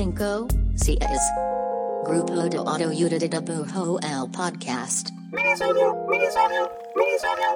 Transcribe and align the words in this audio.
5 0.00 0.48
CS. 0.76 1.24
Grupo 2.06 2.32
de 2.48 2.56
Autoayuda 2.56 3.18
de 3.18 3.26
el 3.26 4.30
Podcast. 4.32 5.10
Minisodio, 5.30 5.94
minisodio, 6.08 6.70
minisodio. 6.96 7.50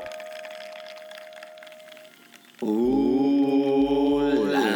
Hola. 4.20 4.74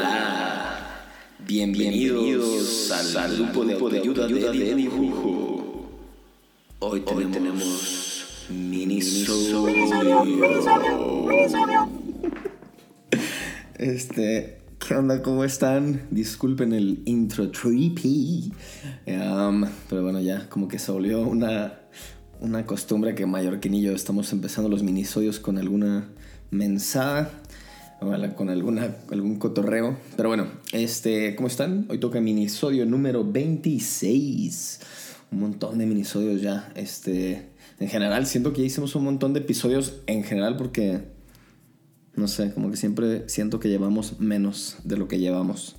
Bienvenidos, 1.40 2.90
al, 2.90 3.36
grupo 3.36 3.64
de 3.66 3.74
Autoayuda 3.74 4.26
de, 4.26 4.64
de 4.64 4.74
Dibujo. 4.74 5.90
Hoy 6.78 7.00
tenemos, 7.02 7.26
Hoy 7.26 7.32
tenemos 7.32 8.46
minisodio. 8.48 9.62
minisodio. 9.64 10.24
Minisodio. 11.26 11.86
Este, 13.74 14.57
¿qué 14.88 14.94
onda? 14.94 15.20
¿Cómo 15.20 15.44
están? 15.44 16.06
Disculpen 16.10 16.72
el 16.72 17.02
intro 17.04 17.50
trippy. 17.50 18.50
Um, 19.06 19.66
pero 19.86 20.02
bueno, 20.02 20.18
ya 20.18 20.48
como 20.48 20.66
que 20.66 20.78
se 20.78 20.90
volvió 20.90 21.20
una, 21.20 21.80
una 22.40 22.64
costumbre 22.64 23.14
que 23.14 23.26
Mallorquín 23.26 23.74
y 23.74 23.82
yo 23.82 23.92
estamos 23.92 24.32
empezando 24.32 24.70
los 24.70 24.82
minisodios 24.82 25.40
con 25.40 25.58
alguna 25.58 26.08
mensaje 26.50 27.28
o 28.00 28.34
con 28.34 28.48
alguna, 28.48 28.96
algún 29.12 29.38
cotorreo. 29.38 29.98
Pero 30.16 30.30
bueno, 30.30 30.46
este, 30.72 31.36
¿cómo 31.36 31.48
están? 31.48 31.84
Hoy 31.90 31.98
toca 31.98 32.22
minisodio 32.22 32.86
número 32.86 33.30
26. 33.30 34.80
Un 35.32 35.40
montón 35.40 35.76
de 35.76 35.84
minisodios 35.84 36.40
ya. 36.40 36.72
Este, 36.74 37.50
en 37.78 37.88
general, 37.90 38.24
siento 38.24 38.54
que 38.54 38.62
ya 38.62 38.68
hicimos 38.68 38.94
un 38.94 39.04
montón 39.04 39.34
de 39.34 39.40
episodios 39.40 40.00
en 40.06 40.24
general 40.24 40.56
porque, 40.56 41.02
no 42.18 42.28
sé, 42.28 42.52
como 42.52 42.70
que 42.70 42.76
siempre 42.76 43.28
siento 43.28 43.60
que 43.60 43.68
llevamos 43.68 44.20
menos 44.20 44.76
de 44.84 44.96
lo 44.96 45.08
que 45.08 45.18
llevamos. 45.18 45.76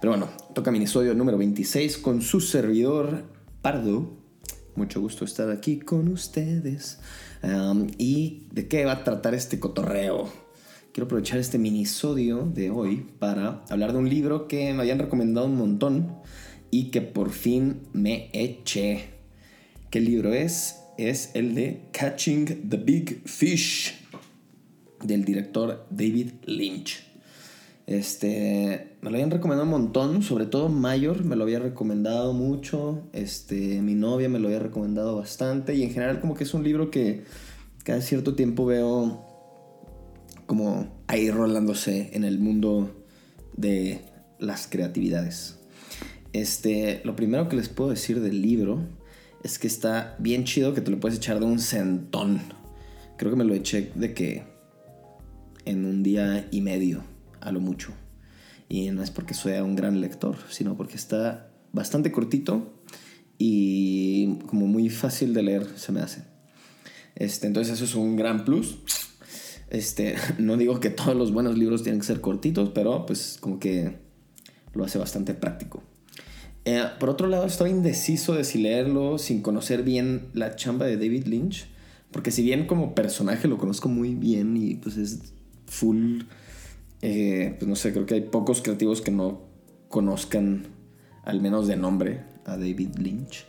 Pero 0.00 0.12
bueno, 0.12 0.28
toca 0.54 0.70
minisodio 0.70 1.14
número 1.14 1.38
26 1.38 1.98
con 1.98 2.22
su 2.22 2.40
servidor 2.40 3.24
Pardo. 3.62 4.16
Mucho 4.74 5.00
gusto 5.00 5.24
estar 5.24 5.50
aquí 5.50 5.78
con 5.78 6.08
ustedes. 6.08 6.98
¿Y 7.98 8.48
de 8.52 8.68
qué 8.68 8.84
va 8.84 8.92
a 8.92 9.04
tratar 9.04 9.34
este 9.34 9.60
cotorreo? 9.60 10.46
quiero 10.96 11.08
aprovechar 11.08 11.38
este 11.38 11.58
minisodio 11.58 12.50
de 12.54 12.70
hoy 12.70 13.06
para 13.18 13.62
hablar 13.68 13.92
de 13.92 13.98
un 13.98 14.08
libro 14.08 14.48
que 14.48 14.72
me 14.72 14.80
habían 14.80 14.98
recomendado 14.98 15.46
un 15.46 15.54
montón 15.54 16.16
y 16.70 16.90
que 16.90 17.02
por 17.02 17.32
fin 17.32 17.82
me 17.92 18.30
eché. 18.32 19.10
¿Qué 19.90 20.00
libro 20.00 20.32
es? 20.32 20.76
Es 20.96 21.32
el 21.34 21.54
de 21.54 21.90
Catching 21.92 22.70
the 22.70 22.78
Big 22.78 23.28
Fish 23.28 24.05
del 25.06 25.24
director 25.24 25.86
David 25.90 26.32
Lynch. 26.44 27.06
Este, 27.86 28.96
me 29.00 29.10
lo 29.10 29.16
habían 29.16 29.30
recomendado 29.30 29.64
un 29.64 29.70
montón, 29.70 30.22
sobre 30.22 30.46
todo 30.46 30.68
Mayor 30.68 31.24
me 31.24 31.36
lo 31.36 31.44
había 31.44 31.60
recomendado 31.60 32.32
mucho, 32.32 33.04
este, 33.12 33.80
mi 33.80 33.94
novia 33.94 34.28
me 34.28 34.40
lo 34.40 34.48
había 34.48 34.58
recomendado 34.58 35.16
bastante 35.16 35.76
y 35.76 35.84
en 35.84 35.90
general 35.90 36.20
como 36.20 36.34
que 36.34 36.42
es 36.42 36.52
un 36.52 36.64
libro 36.64 36.90
que 36.90 37.22
cada 37.84 38.00
cierto 38.00 38.34
tiempo 38.34 38.66
veo 38.66 39.24
como 40.46 40.88
ahí 41.06 41.30
rolándose 41.30 42.10
en 42.12 42.24
el 42.24 42.40
mundo 42.40 43.04
de 43.56 44.00
las 44.40 44.66
creatividades. 44.66 45.60
Este, 46.32 47.00
lo 47.04 47.14
primero 47.14 47.48
que 47.48 47.54
les 47.54 47.68
puedo 47.68 47.90
decir 47.90 48.20
del 48.20 48.42
libro 48.42 48.80
es 49.44 49.60
que 49.60 49.68
está 49.68 50.16
bien 50.18 50.42
chido 50.42 50.74
que 50.74 50.80
te 50.80 50.90
lo 50.90 50.98
puedes 50.98 51.18
echar 51.18 51.38
de 51.38 51.46
un 51.46 51.60
centón. 51.60 52.40
Creo 53.16 53.30
que 53.30 53.36
me 53.36 53.44
lo 53.44 53.54
eché 53.54 53.92
de 53.94 54.12
que 54.12 54.55
en 55.66 55.84
un 55.84 56.02
día 56.02 56.48
y 56.50 56.62
medio, 56.62 57.04
a 57.40 57.52
lo 57.52 57.60
mucho. 57.60 57.92
Y 58.68 58.90
no 58.90 59.02
es 59.02 59.10
porque 59.10 59.34
sea 59.34 59.62
un 59.62 59.76
gran 59.76 60.00
lector, 60.00 60.36
sino 60.48 60.76
porque 60.76 60.96
está 60.96 61.50
bastante 61.72 62.10
cortito 62.10 62.72
y 63.38 64.38
como 64.46 64.66
muy 64.66 64.88
fácil 64.88 65.34
de 65.34 65.42
leer, 65.42 65.66
se 65.76 65.92
me 65.92 66.00
hace. 66.00 66.22
Este, 67.14 67.46
entonces 67.46 67.74
eso 67.74 67.84
es 67.84 67.94
un 67.94 68.16
gran 68.16 68.44
plus. 68.44 68.78
Este, 69.68 70.16
no 70.38 70.56
digo 70.56 70.80
que 70.80 70.90
todos 70.90 71.14
los 71.14 71.32
buenos 71.32 71.58
libros 71.58 71.82
tienen 71.82 72.00
que 72.00 72.06
ser 72.06 72.20
cortitos, 72.20 72.70
pero 72.70 73.04
pues 73.06 73.38
como 73.40 73.58
que 73.58 73.98
lo 74.74 74.84
hace 74.84 74.98
bastante 74.98 75.34
práctico. 75.34 75.82
Eh, 76.64 76.82
por 76.98 77.10
otro 77.10 77.28
lado, 77.28 77.46
estoy 77.46 77.70
indeciso 77.70 78.34
de 78.34 78.42
si 78.42 78.58
leerlo 78.58 79.18
sin 79.18 79.40
conocer 79.40 79.82
bien 79.84 80.28
la 80.32 80.56
chamba 80.56 80.86
de 80.86 80.96
David 80.96 81.26
Lynch, 81.26 81.68
porque 82.10 82.30
si 82.32 82.42
bien 82.42 82.66
como 82.66 82.94
personaje 82.94 83.46
lo 83.46 83.56
conozco 83.56 83.88
muy 83.88 84.14
bien 84.14 84.56
y 84.56 84.74
pues 84.74 84.96
es 84.96 85.35
full, 85.66 86.22
eh, 87.02 87.54
pues 87.58 87.68
no 87.68 87.76
sé, 87.76 87.92
creo 87.92 88.06
que 88.06 88.14
hay 88.14 88.22
pocos 88.22 88.62
creativos 88.62 89.00
que 89.00 89.10
no 89.10 89.42
conozcan 89.88 90.66
al 91.24 91.40
menos 91.40 91.66
de 91.66 91.76
nombre 91.76 92.24
a 92.44 92.56
David 92.56 92.96
Lynch. 92.98 93.46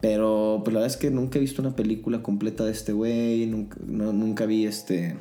Pero 0.00 0.62
pues 0.64 0.74
la 0.74 0.80
verdad 0.80 0.94
es 0.96 1.00
que 1.00 1.10
nunca 1.10 1.38
he 1.38 1.40
visto 1.40 1.62
una 1.62 1.76
película 1.76 2.22
completa 2.22 2.64
de 2.64 2.72
este 2.72 2.92
güey, 2.92 3.46
nunca, 3.46 3.78
nunca 3.86 4.46
vi 4.46 4.66
este 4.66 5.16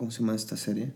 ¿Cómo 0.00 0.10
se 0.10 0.20
llama 0.20 0.34
esta 0.34 0.56
serie? 0.56 0.94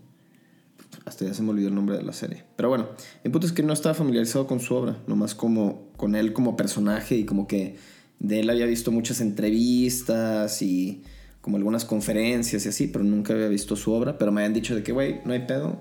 Hasta 1.05 1.25
ya 1.25 1.33
se 1.35 1.43
me 1.43 1.51
olvidó 1.51 1.67
el 1.67 1.75
nombre 1.75 1.95
de 1.95 2.01
la 2.01 2.11
serie. 2.11 2.43
Pero 2.55 2.69
bueno, 2.69 2.87
el 3.23 3.29
punto 3.29 3.45
es 3.45 3.53
que 3.53 3.61
no 3.61 3.71
estaba 3.71 3.93
familiarizado 3.93 4.47
con 4.47 4.59
su 4.59 4.73
obra, 4.73 4.97
nomás 5.05 5.35
como 5.35 5.91
con 5.95 6.15
él 6.15 6.33
como 6.33 6.57
personaje 6.57 7.15
y 7.15 7.23
como 7.23 7.45
que 7.45 7.75
de 8.17 8.39
él 8.39 8.49
había 8.49 8.65
visto 8.65 8.91
muchas 8.91 9.21
entrevistas 9.21 10.63
y 10.63 11.03
como 11.45 11.57
algunas 11.57 11.85
conferencias 11.85 12.65
y 12.65 12.69
así, 12.69 12.87
pero 12.87 13.05
nunca 13.05 13.33
había 13.33 13.47
visto 13.47 13.75
su 13.75 13.93
obra. 13.93 14.17
Pero 14.17 14.31
me 14.31 14.41
habían 14.41 14.55
dicho 14.55 14.73
de 14.73 14.81
que, 14.81 14.91
güey, 14.91 15.21
no 15.25 15.33
hay 15.33 15.41
pedo. 15.45 15.79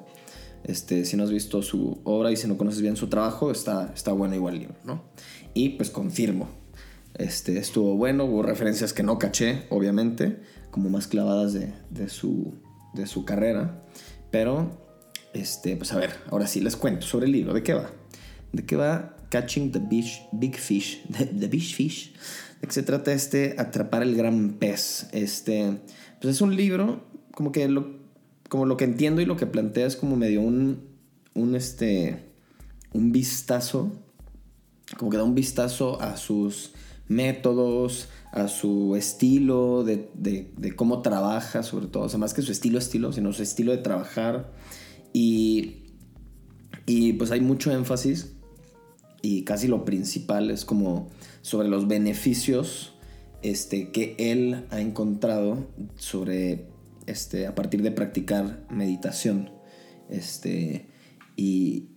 Este, 0.63 1.07
si 1.07 1.17
no 1.17 1.25
has 1.25 1.31
visto 1.31 1.63
su 1.63 2.03
obra 2.05 2.31
y 2.31 2.37
si 2.37 2.47
no 2.47 2.59
conoces 2.59 2.83
bien 2.83 2.97
su 2.97 3.07
trabajo, 3.07 3.51
está, 3.51 3.91
está 3.95 4.13
bueno 4.13 4.35
igual 4.35 4.57
el 4.57 4.61
libro, 4.61 4.77
¿no? 4.85 5.05
Y 5.55 5.71
pues 5.71 5.89
confirmo. 5.89 6.51
Este, 7.15 7.57
estuvo 7.57 7.97
bueno, 7.97 8.27
hubo 8.27 8.43
referencias 8.43 8.93
que 8.93 9.03
no 9.03 9.19
caché, 9.19 9.63
obviamente, 9.71 10.43
como 10.71 10.91
más 10.91 11.07
clavadas 11.07 11.55
de, 11.55 11.73
de 11.89 12.11
su 12.11 12.53
de 12.93 13.07
su 13.07 13.25
carrera. 13.25 13.83
Pero, 14.31 14.71
este, 15.33 15.77
pues 15.77 15.95
a 15.95 15.97
ver, 15.97 16.11
ahora 16.31 16.47
sí 16.47 16.61
les 16.61 16.77
cuento 16.77 17.07
sobre 17.07 17.25
el 17.25 17.33
libro. 17.33 17.55
¿De 17.55 17.63
qué 17.63 17.73
va? 17.73 17.91
¿De 18.53 18.67
qué 18.67 18.77
va 18.77 19.17
Catching 19.31 19.73
the 19.73 19.81
Big 19.81 20.57
Fish? 20.57 21.03
The, 21.41 21.49
Big 21.49 21.63
Fish. 21.63 22.13
¿De 22.65 22.73
se 22.73 22.83
trata 22.83 23.13
este 23.13 23.57
Atrapar 23.59 24.03
el 24.03 24.17
Gran 24.17 24.55
Pez? 24.55 25.09
Este, 25.13 25.81
pues 26.19 26.37
es 26.37 26.41
un 26.41 26.57
libro 26.57 27.05
como 27.35 27.53
que 27.53 27.69
lo, 27.69 27.99
como 28.49 28.65
lo 28.65 28.79
que 28.79 28.87
entiendo 28.87 29.21
y 29.21 29.27
lo 29.27 29.37
que 29.37 29.45
plantea 29.45 29.87
es 29.87 29.97
como 29.97 30.17
medio 30.17 30.41
un, 30.41 30.83
un, 31.35 31.57
este, 31.57 32.33
un 32.95 33.13
vistazo, 33.13 33.93
como 34.97 35.11
que 35.11 35.19
da 35.19 35.25
un 35.25 35.35
vistazo 35.35 36.01
a 36.01 36.17
sus 36.17 36.73
métodos, 37.07 38.09
a 38.33 38.49
su 38.49 38.97
estilo 38.97 39.85
de, 39.85 40.75
cómo 40.75 41.03
trabaja, 41.03 41.63
sobre 41.63 41.89
todo. 41.89 42.05
O 42.05 42.09
sea, 42.09 42.19
más 42.19 42.33
que 42.33 42.41
su 42.41 42.51
estilo, 42.51 42.79
estilo, 42.79 43.13
sino 43.13 43.35
su 43.35 43.43
estilo 43.43 43.73
de 43.73 43.79
trabajar. 43.79 44.51
Y, 45.13 45.83
y 46.87 47.13
pues 47.13 47.31
hay 47.31 47.43
mucho 47.43 47.73
énfasis 47.73 48.33
y 49.25 49.43
casi 49.43 49.69
lo 49.69 49.87
principal 49.87 50.51
es 50.51 50.67
como 50.67 51.09
sobre 51.41 51.69
los 51.69 51.89
beneficios 51.89 52.93
este, 53.41 53.91
que 53.91 54.15
él 54.19 54.67
ha 54.71 54.83
encontrado 54.83 55.67
sobre, 55.97 56.67
este, 57.07 57.47
a 57.47 57.55
partir 57.55 57.83
de 57.83 57.91
practicar 57.91 58.67
meditación. 58.69 59.49
Este, 60.11 60.89
y, 61.37 61.89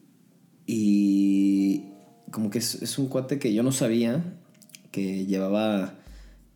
y 0.65 1.89
como 2.31 2.49
que 2.49 2.59
es, 2.59 2.81
es 2.81 2.97
un 2.97 3.07
cuate 3.07 3.39
que 3.39 3.53
yo 3.53 3.61
no 3.61 3.73
sabía 3.73 4.39
que 4.91 5.25
llevaba 5.25 5.95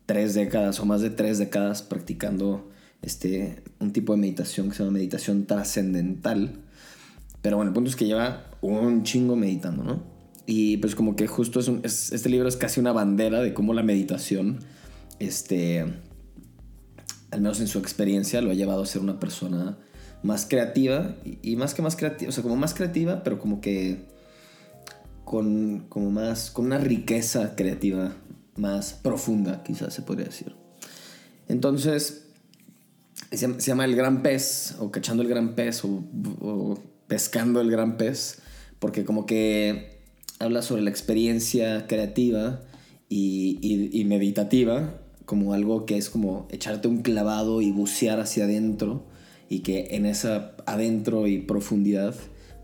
tres 0.06 0.32
décadas 0.32 0.80
o 0.80 0.86
más 0.86 1.02
de 1.02 1.10
tres 1.10 1.36
décadas 1.36 1.82
practicando 1.82 2.70
este, 3.02 3.62
un 3.78 3.92
tipo 3.92 4.14
de 4.14 4.20
meditación 4.20 4.70
que 4.70 4.76
se 4.76 4.84
llama 4.84 4.94
meditación 4.94 5.44
trascendental. 5.44 6.62
Pero 7.42 7.56
bueno, 7.56 7.68
el 7.68 7.74
punto 7.74 7.90
es 7.90 7.96
que 7.96 8.06
lleva 8.06 8.46
un 8.62 9.02
chingo 9.02 9.36
meditando, 9.36 9.84
¿no? 9.84 10.11
Y 10.46 10.78
pues 10.78 10.94
como 10.94 11.14
que 11.16 11.26
justo 11.26 11.60
es, 11.60 12.12
este 12.12 12.28
libro 12.28 12.48
es 12.48 12.56
casi 12.56 12.80
una 12.80 12.92
bandera 12.92 13.40
de 13.40 13.54
cómo 13.54 13.74
la 13.74 13.82
meditación, 13.82 14.58
este, 15.18 15.80
al 17.30 17.40
menos 17.40 17.60
en 17.60 17.68
su 17.68 17.78
experiencia, 17.78 18.40
lo 18.40 18.50
ha 18.50 18.54
llevado 18.54 18.82
a 18.82 18.86
ser 18.86 19.02
una 19.02 19.20
persona 19.20 19.78
más 20.22 20.46
creativa 20.46 21.16
y, 21.24 21.56
más 21.56 21.74
que 21.74 21.82
más 21.82 21.96
creativa, 21.96 22.28
o 22.28 22.32
sea, 22.32 22.42
como 22.42 22.56
más 22.56 22.74
creativa, 22.74 23.22
pero 23.22 23.38
como 23.38 23.60
que 23.60 24.06
con, 25.24 25.86
como 25.88 26.10
más, 26.10 26.50
con 26.50 26.66
una 26.66 26.78
riqueza 26.78 27.54
creativa 27.56 28.12
más 28.56 28.94
profunda, 28.94 29.62
quizás 29.62 29.94
se 29.94 30.02
podría 30.02 30.26
decir. 30.26 30.54
Entonces, 31.48 32.26
se 33.30 33.48
llama 33.58 33.84
El 33.84 33.96
Gran 33.96 34.22
Pez, 34.22 34.76
o 34.78 34.90
Cachando 34.90 35.22
el 35.22 35.28
Gran 35.28 35.54
Pez, 35.54 35.84
o, 35.84 36.78
Pescando 37.06 37.60
el 37.60 37.70
Gran 37.70 37.96
Pez, 37.96 38.38
porque 38.78 39.04
como 39.04 39.26
que 39.26 39.91
habla 40.42 40.62
sobre 40.62 40.82
la 40.82 40.90
experiencia 40.90 41.86
creativa 41.86 42.60
y, 43.08 44.04
meditativa, 44.06 44.98
como 45.24 45.52
algo 45.52 45.86
que 45.86 45.96
es 45.96 46.10
como 46.10 46.48
echarte 46.50 46.88
un 46.88 47.02
clavado 47.02 47.60
y 47.60 47.70
bucear 47.70 48.20
hacia 48.20 48.44
adentro 48.44 49.06
y 49.48 49.60
que 49.60 49.88
en 49.92 50.06
esa 50.06 50.56
adentro 50.66 51.26
y 51.26 51.38
profundidad 51.38 52.14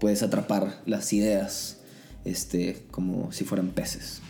puedes 0.00 0.22
atrapar 0.22 0.82
las 0.86 1.12
ideas 1.12 1.80
este, 2.24 2.84
como 2.90 3.30
si 3.30 3.44
fueran 3.44 3.68
peces. 3.68 4.20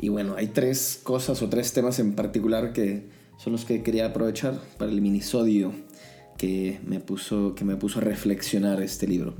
Y 0.00 0.08
bueno, 0.08 0.34
hay 0.36 0.48
tres 0.48 1.00
cosas 1.02 1.42
o 1.42 1.48
tres 1.48 1.72
temas 1.72 1.98
en 1.98 2.14
particular 2.14 2.72
que 2.72 3.08
son 3.38 3.52
los 3.52 3.64
que 3.64 3.82
quería 3.82 4.06
aprovechar 4.06 4.60
para 4.78 4.90
el 4.90 5.00
minisodio 5.00 5.72
que 6.36 6.78
me 6.84 7.00
puso, 7.00 7.54
que 7.54 7.64
me 7.64 7.76
puso 7.76 7.98
a 7.98 8.02
reflexionar 8.02 8.80
este 8.80 9.08
libro. 9.08 9.34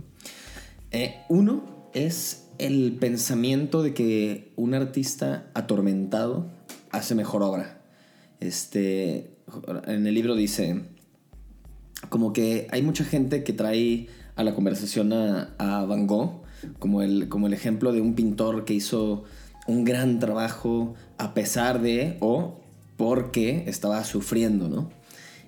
Eh, 0.91 1.21
uno 1.29 1.89
es 1.95 2.48
el 2.59 2.97
pensamiento 3.01 3.83
de 3.83 3.95
que 3.95 4.53
un 4.57 4.75
artista 4.75 5.51
atormentado 5.55 6.47
hace 6.91 7.15
mejor 7.15 7.43
obra. 7.43 7.81
Este, 8.41 9.31
en 9.87 10.07
el 10.07 10.15
libro 10.15 10.35
dice, 10.35 10.83
como 12.09 12.33
que 12.33 12.67
hay 12.71 12.83
mucha 12.83 13.05
gente 13.05 13.45
que 13.45 13.53
trae 13.53 14.09
a 14.37 14.45
la 14.45 14.55
conversación 14.55 15.13
a, 15.13 15.55
a 15.59 15.85
Van 15.85 16.07
Gogh 16.07 16.43
como 16.79 17.03
el, 17.03 17.29
como 17.29 17.47
el 17.47 17.53
ejemplo 17.53 17.93
de 17.93 18.01
un 18.01 18.15
pintor 18.15 18.65
que 18.65 18.75
hizo 18.75 19.25
un 19.67 19.85
gran 19.85 20.19
trabajo 20.19 20.95
a 21.19 21.35
pesar 21.35 21.81
de 21.81 22.17
o 22.21 22.61
porque 22.97 23.65
estaba 23.67 24.03
sufriendo, 24.05 24.69
¿no? 24.69 24.91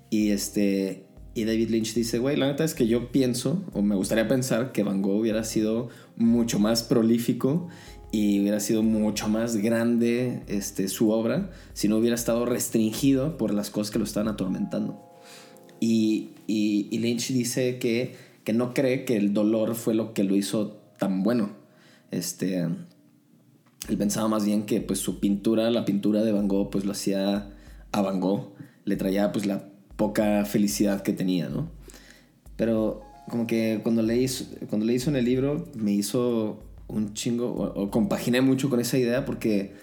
Y 0.08 0.30
este 0.30 1.06
y 1.34 1.44
David 1.44 1.70
Lynch 1.70 1.94
dice, 1.94 2.18
güey, 2.18 2.36
la 2.36 2.48
neta 2.48 2.64
es 2.64 2.74
que 2.74 2.86
yo 2.86 3.12
pienso, 3.12 3.62
o 3.72 3.82
me 3.82 3.94
gustaría 3.94 4.26
pensar, 4.26 4.72
que 4.72 4.82
Van 4.82 5.00
Gogh 5.00 5.20
hubiera 5.20 5.44
sido 5.44 5.88
mucho 6.16 6.58
más 6.58 6.82
prolífico 6.82 7.68
y 8.10 8.40
hubiera 8.40 8.58
sido 8.58 8.82
mucho 8.82 9.28
más 9.28 9.56
grande 9.56 10.42
este, 10.48 10.88
su 10.88 11.10
obra 11.10 11.50
si 11.72 11.86
no 11.86 11.98
hubiera 11.98 12.16
estado 12.16 12.44
restringido 12.46 13.36
por 13.38 13.54
las 13.54 13.70
cosas 13.70 13.92
que 13.92 13.98
lo 13.98 14.04
estaban 14.04 14.28
atormentando. 14.28 15.00
Y, 15.78 16.30
Lynch 16.90 17.28
dice 17.28 17.78
que, 17.78 18.16
que 18.44 18.52
no 18.52 18.74
cree 18.74 19.04
que 19.04 19.16
el 19.16 19.32
dolor 19.32 19.76
fue 19.76 19.94
lo 19.94 20.12
que 20.12 20.24
lo 20.24 20.34
hizo 20.34 20.80
tan 20.98 21.22
bueno. 21.22 21.50
Este, 22.10 22.66
él 23.88 23.96
pensaba 23.96 24.26
más 24.26 24.44
bien 24.44 24.64
que 24.64 24.80
pues 24.80 24.98
su 24.98 25.20
pintura, 25.20 25.70
la 25.70 25.84
pintura 25.84 26.22
de 26.22 26.32
Van 26.32 26.48
Gogh, 26.48 26.70
pues 26.70 26.84
lo 26.84 26.92
hacía 26.92 27.52
a 27.92 28.02
Van 28.02 28.20
Gogh, 28.20 28.52
le 28.84 28.96
traía 28.96 29.30
pues 29.30 29.46
la 29.46 29.69
poca 30.00 30.46
felicidad 30.46 31.02
que 31.02 31.12
tenía, 31.12 31.50
¿no? 31.50 31.68
Pero 32.56 33.02
como 33.28 33.46
que 33.46 33.80
cuando 33.82 34.00
leí, 34.00 34.24
cuando 34.70 34.86
leí 34.86 34.96
eso 34.96 35.10
en 35.10 35.16
el 35.16 35.26
libro 35.26 35.68
me 35.74 35.92
hizo 35.92 36.62
un 36.88 37.12
chingo, 37.12 37.52
o, 37.52 37.90
compaginé 37.90 38.40
mucho 38.40 38.70
con 38.70 38.80
esa 38.80 38.96
idea 38.96 39.26
porque 39.26 39.74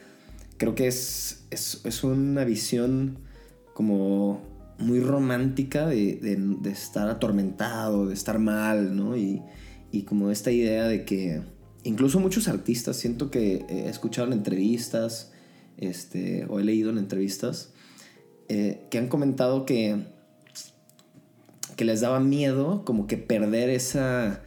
creo 0.57 0.73
que 0.73 0.87
es, 0.87 1.45
es, 1.51 1.81
es 1.83 2.03
una 2.03 2.45
visión 2.45 3.19
como 3.75 4.41
muy 4.79 5.01
romántica 5.01 5.85
de, 5.85 6.19
estar 6.65 7.09
atormentado, 7.09 8.07
de 8.07 8.15
estar 8.15 8.39
mal, 8.39 8.95
¿no? 8.95 9.15
Y, 9.15 9.43
y 9.91 10.01
como 10.01 10.31
esta 10.31 10.49
idea 10.49 10.87
de 10.87 11.05
que 11.05 11.43
incluso 11.83 12.19
muchos 12.19 12.47
artistas, 12.47 12.97
siento 12.97 13.29
que 13.29 13.67
he 13.69 13.87
escuchado 13.87 14.25
en 14.25 14.33
entrevistas, 14.33 15.31
este, 15.77 16.47
o 16.49 16.59
he 16.59 16.63
leído 16.63 16.89
en 16.89 16.97
entrevistas, 16.97 17.71
eh, 18.49 18.85
que 18.89 18.97
han 18.97 19.07
comentado 19.07 19.65
que, 19.65 20.05
que 21.75 21.85
les 21.85 22.01
daba 22.01 22.19
miedo 22.19 22.83
como 22.85 23.07
que 23.07 23.17
perder 23.17 23.69
esa, 23.69 24.41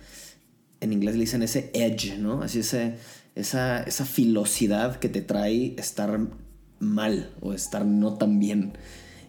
en 0.81 0.93
inglés 0.93 1.14
le 1.14 1.20
dicen 1.20 1.43
ese 1.43 1.70
edge, 1.75 2.19
¿no? 2.19 2.43
Así 2.43 2.61
ese, 2.61 2.94
esa, 3.35 3.82
esa 3.82 4.05
filosidad 4.05 4.97
que 4.99 5.08
te 5.08 5.20
trae 5.20 5.75
estar 5.79 6.19
mal 6.79 7.31
o 7.41 7.52
estar 7.52 7.85
no 7.85 8.14
tan 8.14 8.41
bien. 8.41 8.73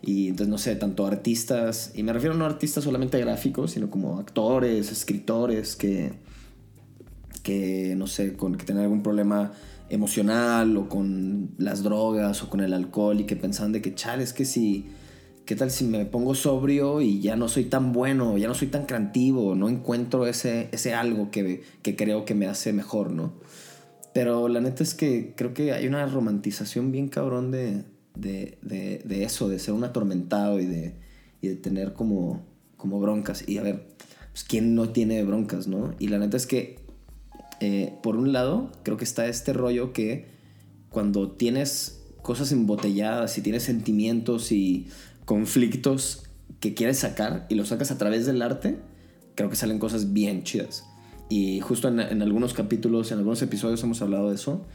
Y 0.02 0.30
entonces, 0.30 0.48
no 0.48 0.58
sé, 0.58 0.76
tanto 0.76 1.06
artistas, 1.06 1.92
y 1.94 2.02
me 2.02 2.12
refiero 2.12 2.34
no 2.36 2.46
artistas 2.46 2.84
solamente 2.84 3.20
gráficos, 3.20 3.72
sino 3.72 3.92
como 3.92 4.18
actores, 4.18 4.92
escritores 4.92 5.76
que, 5.76 6.14
que 7.44 7.94
no 7.96 8.08
sé, 8.08 8.34
con 8.34 8.56
que 8.56 8.66
tienen 8.66 8.84
algún 8.84 9.04
problema 9.04 9.52
emocional 9.92 10.78
o 10.78 10.88
con 10.88 11.52
las 11.58 11.84
drogas 11.84 12.42
o 12.44 12.50
con 12.50 12.62
el 12.62 12.74
alcohol 12.74 13.20
y 13.20 13.26
que 13.26 13.36
pensaban 13.36 13.74
de 13.74 13.82
que, 13.82 13.94
chale, 13.94 14.24
es 14.24 14.34
que 14.34 14.46
si, 14.46 14.88
¿qué 15.46 15.56
tal 15.56 15.70
si 15.70 15.84
me 15.84 16.06
pongo 16.06 16.34
sobrio 16.34 17.02
y 17.02 17.20
ya 17.20 17.36
no 17.36 17.50
soy 17.50 17.66
tan 17.66 17.92
bueno, 17.92 18.38
ya 18.38 18.48
no 18.48 18.54
soy 18.54 18.70
tan 18.70 18.86
creativo, 18.86 19.54
no 19.54 19.68
encuentro 19.68 20.26
ese, 20.28 20.70
ese 20.72 20.94
algo 20.94 21.30
que, 21.30 21.62
que 21.82 21.96
creo 21.96 22.24
que 22.24 22.34
me 22.34 22.48
hace 22.48 22.72
mejor, 22.72 23.12
¿no? 23.12 23.34
Pero 24.14 24.48
la 24.48 24.62
neta 24.62 24.84
es 24.84 24.94
que 24.94 25.34
creo 25.36 25.54
que 25.54 25.74
hay 25.74 25.88
una 25.88 26.06
romantización 26.06 26.92
bien 26.92 27.08
cabrón 27.10 27.52
de, 27.52 27.84
de, 28.16 28.58
de, 28.62 29.02
de, 29.06 29.24
eso, 29.24 29.50
de 29.50 29.60
ser 29.60 29.74
un 29.74 29.84
atormentado 29.84 30.60
y 30.60 30.66
de, 30.66 30.96
y 31.42 31.50
de 31.50 31.56
tener 31.56 31.94
como, 31.94 32.46
como 32.78 33.00
broncas. 33.00 33.48
Y 33.48 33.58
a 33.58 33.64
ver, 33.64 33.88
pues 34.32 34.44
quién 34.44 34.76
no 34.76 34.90
tiene 34.90 35.24
broncas, 35.24 35.68
¿no? 35.68 35.94
Y 36.00 36.08
la 36.08 36.18
neta 36.18 36.38
es 36.38 36.46
que, 36.46 36.80
eh, 37.62 37.94
por 38.04 38.18
un 38.18 38.34
lado, 38.34 38.72
creo 38.84 38.98
que 38.98 39.06
está 39.06 39.28
este 39.28 39.54
rollo 39.54 39.94
que 39.94 40.28
cuando 40.90 41.32
tienes 41.32 42.04
cosas 42.22 42.52
embotelladas 42.52 43.38
y 43.38 43.42
tienes 43.42 43.64
sentimientos 43.64 44.52
y 44.52 44.88
conflictos 45.24 46.24
que 46.60 46.74
quieres 46.74 47.00
sacar 47.00 47.46
y 47.50 47.56
los 47.56 47.70
sacas 47.70 47.92
a 47.92 47.98
través 47.98 48.26
del 48.26 48.42
arte, 48.42 48.80
creo 49.36 49.50
que 49.50 49.56
salen 49.56 49.80
cosas 49.80 50.12
bien 50.12 50.44
chidas. 50.44 50.84
Y 51.30 51.62
justo 51.62 51.88
en, 51.88 52.02
en 52.02 52.22
algunos 52.22 52.54
capítulos, 52.54 53.14
en 53.14 53.20
algunos 53.20 53.42
episodios 53.42 53.82
hemos 53.84 54.02
hablado 54.02 54.30
de 54.30 54.36
eso 54.36 54.66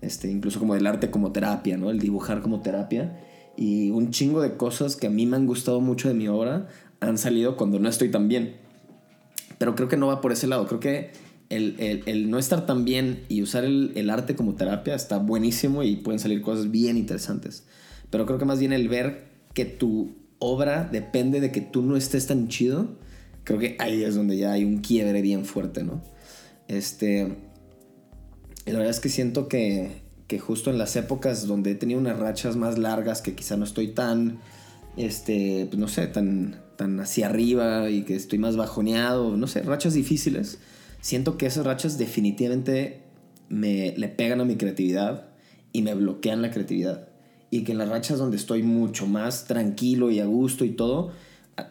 este, 0.00 0.30
incluso 0.30 0.58
como 0.58 0.74
del 0.74 0.86
arte 0.86 1.10
como 1.10 1.32
terapia, 1.32 1.76
¿no? 1.76 1.90
El 1.90 1.98
dibujar 1.98 2.42
como 2.42 2.60
terapia. 2.60 3.18
Y 3.56 3.90
un 3.90 4.10
chingo 4.10 4.42
de 4.42 4.56
cosas 4.56 4.96
que 4.96 5.06
a 5.06 5.10
mí 5.10 5.26
me 5.26 5.36
han 5.36 5.46
gustado 5.46 5.80
mucho 5.80 6.08
de 6.08 6.14
mi 6.14 6.28
obra 6.28 6.68
han 7.00 7.18
salido 7.18 7.56
cuando 7.56 7.78
no 7.78 7.88
estoy 7.88 8.10
tan 8.10 8.28
bien. 8.28 8.56
Pero 9.58 9.74
creo 9.74 9.88
que 9.88 9.96
no 9.96 10.08
va 10.08 10.20
por 10.20 10.32
ese 10.32 10.46
lado. 10.46 10.66
Creo 10.66 10.80
que 10.80 11.12
el, 11.48 11.76
el, 11.78 12.02
el 12.06 12.30
no 12.30 12.38
estar 12.38 12.66
tan 12.66 12.84
bien 12.84 13.24
y 13.28 13.42
usar 13.42 13.64
el, 13.64 13.92
el, 13.94 14.10
arte 14.10 14.34
como 14.34 14.54
terapia 14.54 14.94
está 14.94 15.18
buenísimo 15.18 15.82
y 15.82 15.96
pueden 15.96 16.18
salir 16.18 16.42
cosas 16.42 16.70
bien 16.70 16.96
interesantes. 16.96 17.64
Pero 18.10 18.26
creo 18.26 18.38
que 18.38 18.44
más 18.44 18.58
bien 18.58 18.72
el 18.72 18.88
ver 18.88 19.28
que 19.54 19.64
tu 19.64 20.16
obra 20.38 20.88
depende 20.90 21.40
de 21.40 21.50
que 21.52 21.60
tú 21.60 21.82
no 21.82 21.96
estés 21.96 22.26
tan 22.26 22.48
chido, 22.48 22.96
creo 23.44 23.58
que 23.58 23.76
ahí 23.78 24.02
es 24.02 24.14
donde 24.14 24.36
ya 24.36 24.52
hay 24.52 24.64
un 24.64 24.78
quiebre 24.78 25.22
bien 25.22 25.44
fuerte, 25.44 25.84
¿no? 25.84 26.02
Este, 26.68 27.36
la 28.66 28.72
verdad 28.72 28.90
es 28.90 29.00
que 29.00 29.08
siento 29.08 29.48
que, 29.48 30.02
que 30.26 30.38
justo 30.38 30.70
en 30.70 30.78
las 30.78 30.96
épocas 30.96 31.46
donde 31.46 31.70
he 31.70 31.74
tenido 31.76 32.00
unas 32.00 32.18
rachas 32.18 32.56
más 32.56 32.78
largas, 32.78 33.22
que 33.22 33.34
quizá 33.34 33.56
no 33.56 33.64
estoy 33.64 33.88
tan, 33.88 34.40
este, 34.96 35.66
pues 35.66 35.78
no 35.78 35.88
sé, 35.88 36.08
tan, 36.08 36.60
tan 36.76 36.98
hacia 36.98 37.26
arriba 37.26 37.88
y 37.88 38.02
que 38.02 38.16
estoy 38.16 38.38
más 38.38 38.56
bajoneado, 38.56 39.36
no 39.36 39.46
sé, 39.46 39.62
rachas 39.62 39.94
difíciles, 39.94 40.58
siento 41.00 41.38
que 41.38 41.46
esas 41.46 41.66
rachas 41.66 41.98
definitivamente 41.98 43.02
me 43.48 43.94
le 43.96 44.08
pegan 44.08 44.40
a 44.40 44.44
mi 44.44 44.56
creatividad 44.56 45.28
y 45.72 45.82
me 45.82 45.94
bloquean 45.94 46.42
la 46.42 46.50
creatividad. 46.50 47.08
Y 47.50 47.62
que 47.62 47.72
en 47.72 47.78
las 47.78 47.88
rachas 47.88 48.18
donde 48.18 48.36
estoy 48.36 48.62
mucho 48.62 49.06
más 49.06 49.44
tranquilo 49.44 50.10
y 50.10 50.20
a 50.20 50.26
gusto 50.26 50.64
y 50.64 50.70
todo, 50.70 51.12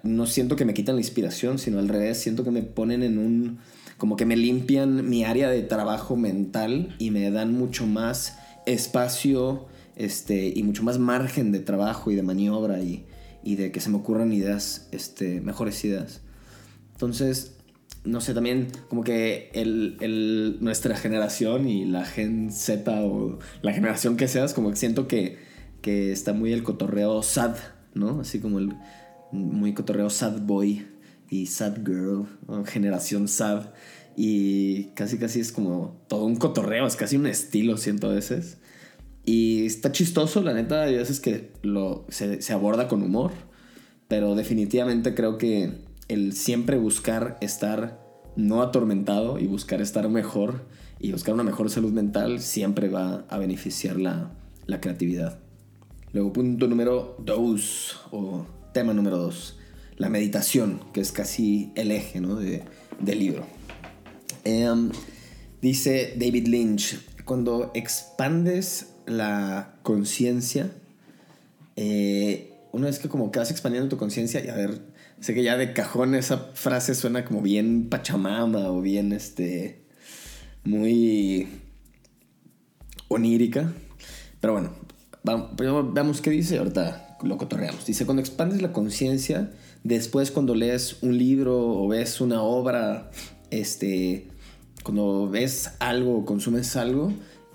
no 0.04 0.26
siento 0.26 0.56
que 0.56 0.66
me 0.66 0.74
quitan 0.74 0.96
la 0.96 1.02
inspiración, 1.02 1.60
sino 1.60 1.80
al 1.80 1.90
revés, 1.90 2.18
siento 2.18 2.44
que 2.44 2.52
me 2.52 2.64
ponen 2.64 3.04
en 3.04 3.18
un 3.18 3.60
como 3.98 4.18
que 4.18 4.26
me 4.26 4.36
limpian 4.36 5.10
mi 5.10 5.24
área 5.24 5.50
de 5.50 5.62
trabajo 5.62 6.18
mental 6.18 6.96
y 7.00 7.12
me 7.12 7.32
dan 7.32 7.54
mucho 7.54 7.86
más 7.88 8.38
espacio 8.66 9.68
este, 9.96 10.52
y 10.54 10.64
mucho 10.64 10.84
más 10.84 11.00
margen 11.00 11.52
de 11.52 11.60
trabajo 11.60 12.12
y 12.12 12.16
de 12.16 12.22
maniobra 12.22 12.80
y, 12.80 13.06
y 13.44 13.56
de 13.56 13.72
que 13.72 13.80
se 13.80 13.90
me 13.90 13.98
ocurran 13.98 14.34
ideas, 14.34 14.90
este, 14.92 15.40
mejores 15.40 15.84
ideas. 15.86 16.22
Entonces, 16.92 17.55
no 18.06 18.22
sé, 18.22 18.34
también 18.34 18.68
como 18.88 19.04
que 19.04 19.50
el, 19.54 20.58
nuestra 20.62 20.96
generación 20.96 21.68
y 21.68 21.86
la 21.86 22.06
Gen 22.06 22.52
Z 22.52 22.92
o 23.04 23.40
la 23.62 23.74
generación 23.74 24.18
que 24.18 24.28
seas, 24.28 24.54
como 24.54 24.70
que 24.70 24.76
siento 24.76 25.08
que, 25.08 25.38
que 25.82 26.12
está 26.12 26.34
muy 26.34 26.54
el 26.54 26.64
cotorreo 26.64 27.22
sad, 27.24 27.56
¿no? 27.94 28.22
Así 28.22 28.40
como 28.40 28.60
el 28.60 28.74
muy 29.32 29.74
cotorreo 29.74 30.10
sad 30.10 30.42
boy 30.42 30.86
y 31.30 31.48
Sad 31.48 31.78
Girl, 31.86 32.28
generación 32.66 33.28
Sad. 33.28 33.74
Y 34.16 34.86
casi 34.94 35.18
casi 35.18 35.42
es 35.42 35.52
como 35.52 36.02
todo 36.08 36.26
un 36.26 36.38
cotorreo, 36.38 36.88
es 36.88 36.96
casi 36.96 37.18
un 37.18 37.28
estilo, 37.28 37.78
siento 37.78 38.10
a 38.10 38.14
veces. 38.14 38.58
Y 39.26 39.66
está 39.66 39.92
chistoso, 39.92 40.42
la 40.42 40.54
neta, 40.54 40.84
hay 40.84 40.96
veces 40.96 41.20
que 41.20 41.52
lo, 41.64 42.06
se 42.10 42.54
aborda 42.54 42.88
con 42.88 43.02
humor, 43.02 43.32
pero 44.08 44.36
definitivamente 44.36 45.16
creo 45.16 45.38
que 45.38 45.85
el 46.08 46.34
siempre 46.34 46.78
buscar 46.78 47.38
estar 47.42 48.00
no 48.36 48.62
atormentado 48.62 49.40
y 49.40 49.48
buscar 49.48 49.82
estar 49.82 50.10
mejor 50.10 50.66
y 51.00 51.12
buscar 51.12 51.34
una 51.34 51.44
mejor 51.44 51.70
salud 51.70 51.92
mental 51.92 52.42
siempre 52.42 52.90
va 52.90 53.26
a 53.30 53.38
beneficiar 53.38 53.98
la, 53.98 54.32
la 54.66 54.82
creatividad. 54.82 55.40
Luego 56.14 56.34
punto 56.34 56.68
número 56.68 57.18
2 57.20 58.00
o 58.12 58.46
tema 58.74 58.94
número 58.94 59.18
2 59.18 59.60
la 59.98 60.10
meditación, 60.10 60.82
que 60.94 61.02
es 61.02 61.12
casi 61.12 61.72
el 61.76 61.92
eje 61.92 62.20
¿no? 62.20 62.36
de, 62.36 62.64
del 63.00 63.20
libro. 63.20 63.46
Em, 64.44 64.92
dice 65.62 66.14
David 66.18 66.48
Lynch, 66.48 67.00
cuando 67.24 67.72
expandes 67.74 68.94
la 69.06 69.76
conciencia, 69.84 70.72
eh, 71.76 72.54
una 72.72 72.88
vez 72.88 73.00
que 73.00 73.10
como 73.10 73.32
que 73.32 73.40
vas 73.40 73.52
expandiendo 73.52 73.90
tu 73.90 73.98
conciencia, 73.98 74.44
y 74.44 74.50
a 74.50 74.56
ver, 74.56 74.82
sé 75.20 75.34
que 75.34 75.44
ya 75.44 75.58
de 75.58 75.74
cajón 75.74 76.16
esa 76.16 76.38
frase 76.54 76.96
suena 76.96 77.26
como 77.26 77.42
bien 77.42 77.90
pachamama 77.90 78.70
o 78.70 78.82
bien 78.82 79.14
este 79.14 79.86
muy 80.64 81.48
onírica. 83.08 83.74
Pero 84.42 84.54
bueno, 84.54 84.72
vamos, 85.24 85.52
veamos 85.94 86.22
qué 86.22 86.30
dice, 86.30 86.58
ahorita 86.58 87.18
lo 87.24 87.38
cotorreamos. 87.38 87.86
Dice, 87.86 88.06
cuando 88.06 88.22
expandes 88.22 88.62
la 88.62 88.74
conciencia, 88.74 89.52
después 89.84 90.32
cuando 90.32 90.56
lees 90.56 91.02
un 91.02 91.18
libro 91.18 91.58
o 91.58 91.88
ves 91.88 92.22
una 92.22 92.42
obra, 92.42 93.10
este, 93.52 94.28
cuando 94.84 95.30
ves 95.30 95.72
algo 95.80 96.20
o 96.20 96.26
consumes 96.26 96.76
algo, 96.76 97.14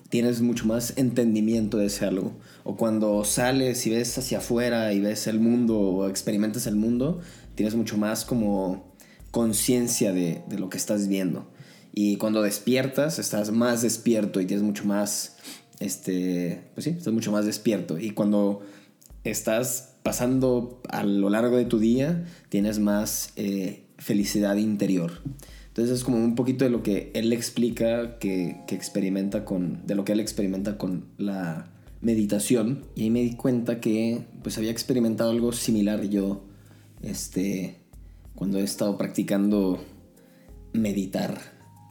tienes 0.08 0.40
mucho 0.40 0.66
más 0.66 0.94
entendimiento 0.96 1.78
de 1.78 1.86
ese 1.86 2.04
algo. 2.04 2.32
O 2.64 2.76
cuando 2.76 3.24
sales 3.24 3.86
y 3.86 3.90
ves 3.90 4.18
hacia 4.18 4.38
afuera 4.38 4.92
y 4.92 5.00
ves 5.00 5.26
el 5.26 5.40
mundo 5.40 5.78
o 5.78 6.08
experimentas 6.08 6.66
el 6.66 6.76
mundo, 6.76 7.20
tienes 7.60 7.74
mucho 7.74 7.98
más 7.98 8.24
como 8.24 8.90
conciencia 9.32 10.14
de, 10.14 10.40
de, 10.48 10.58
lo 10.58 10.70
que 10.70 10.78
estás 10.78 11.08
viendo. 11.08 11.46
Y 11.92 12.16
cuando 12.16 12.40
despiertas, 12.40 13.18
estás 13.18 13.52
más 13.52 13.82
despierto 13.82 14.40
y 14.40 14.46
tienes 14.46 14.64
mucho 14.64 14.86
más, 14.86 15.36
este, 15.78 16.62
pues 16.72 16.84
sí, 16.84 16.94
estás 16.96 17.12
mucho 17.12 17.32
más 17.32 17.44
despierto. 17.44 17.98
Y 17.98 18.12
cuando 18.12 18.62
estás 19.24 19.96
pasando 20.02 20.80
a 20.88 21.04
lo 21.04 21.28
largo 21.28 21.58
de 21.58 21.66
tu 21.66 21.78
día, 21.78 22.24
tienes 22.48 22.78
más 22.78 23.34
eh, 23.36 23.82
felicidad 23.98 24.56
interior. 24.56 25.20
Entonces 25.68 25.98
es 25.98 26.02
como 26.02 26.16
un 26.16 26.36
poquito 26.36 26.64
de 26.64 26.70
lo 26.70 26.82
que 26.82 27.10
él 27.12 27.30
explica 27.34 28.18
que, 28.18 28.62
que, 28.66 28.74
experimenta 28.74 29.44
con, 29.44 29.86
de 29.86 29.96
lo 29.96 30.06
que 30.06 30.12
él 30.12 30.20
experimenta 30.20 30.78
con 30.78 31.04
la 31.18 31.70
meditación. 32.00 32.86
Y 32.96 33.02
ahí 33.02 33.10
me 33.10 33.20
di 33.20 33.34
cuenta 33.34 33.80
que 33.80 34.22
pues 34.42 34.56
había 34.56 34.70
experimentado 34.70 35.30
algo 35.30 35.52
similar 35.52 36.04
yo, 36.04 36.46
este, 37.02 37.80
cuando 38.34 38.58
he 38.58 38.62
estado 38.62 38.96
practicando 38.96 39.78
meditar. 40.72 41.38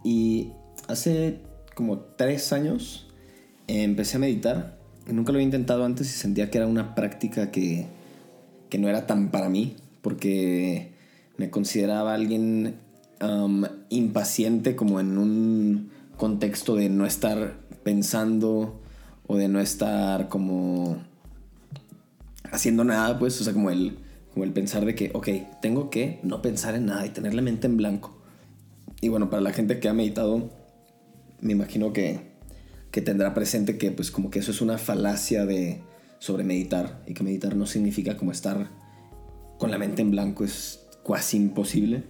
Y 0.04 0.52
hace 0.88 1.42
como 1.76 2.00
tres 2.00 2.54
años 2.54 3.08
empecé 3.68 4.18
a 4.18 4.20
meditar. 4.20 4.80
Nunca 5.08 5.32
lo 5.32 5.38
había 5.38 5.46
intentado 5.46 5.86
antes 5.86 6.08
y 6.08 6.18
sentía 6.18 6.50
que 6.50 6.58
era 6.58 6.68
una 6.68 6.96
práctica 6.96 7.52
que, 7.52 7.88
que 8.70 8.78
no 8.78 8.88
era 8.88 9.08
tan 9.08 9.32
para 9.32 9.50
mí, 9.50 9.76
porque 10.02 10.92
me 11.38 11.50
consideraba 11.50 12.14
alguien 12.14 12.76
um, 13.22 13.64
impaciente 13.90 14.76
como 14.76 15.00
en 15.00 15.18
un 15.18 15.90
contexto 16.18 16.76
de 16.76 16.90
no 16.90 17.06
estar 17.06 17.58
pensando 17.84 18.80
o 19.26 19.38
de 19.38 19.48
no 19.48 19.60
estar 19.60 20.28
como 20.28 21.02
haciendo 22.52 22.84
nada, 22.84 23.18
pues, 23.20 23.40
o 23.42 23.44
sea, 23.44 23.54
como 23.54 23.70
el, 23.70 23.98
como 24.34 24.46
el 24.46 24.52
pensar 24.52 24.86
de 24.86 24.96
que, 24.96 25.12
ok, 25.14 25.28
tengo 25.62 25.90
que 25.90 26.20
no 26.24 26.42
pensar 26.42 26.76
en 26.76 26.86
nada 26.86 27.06
y 27.06 27.10
tener 27.10 27.34
la 27.34 27.42
mente 27.42 27.68
en 27.68 27.78
blanco. 27.78 28.22
Y 29.02 29.10
bueno, 29.10 29.30
para 29.30 29.42
la 29.42 29.54
gente 29.54 29.80
que 29.80 29.90
ha 29.90 29.94
meditado, 29.94 30.50
me 31.42 31.54
imagino 31.54 31.94
que, 31.94 32.20
que 32.92 33.02
tendrá 33.02 33.34
presente 33.34 33.78
que 33.78 33.92
pues 33.92 34.12
como 34.12 34.30
que 34.30 34.40
eso 34.40 34.52
es 34.52 34.62
una 34.62 34.78
falacia 34.78 35.46
de 35.46 35.82
sobre 36.20 36.44
meditar 36.44 37.02
y 37.08 37.14
que 37.14 37.24
meditar 37.24 37.56
no 37.56 37.66
significa 37.66 38.18
como 38.18 38.32
estar 38.32 38.70
con 39.58 39.72
la 39.72 39.78
mente 39.78 40.02
en 40.02 40.12
blanco, 40.12 40.44
es 40.44 40.88
casi 41.06 41.38
imposible. 41.38 42.04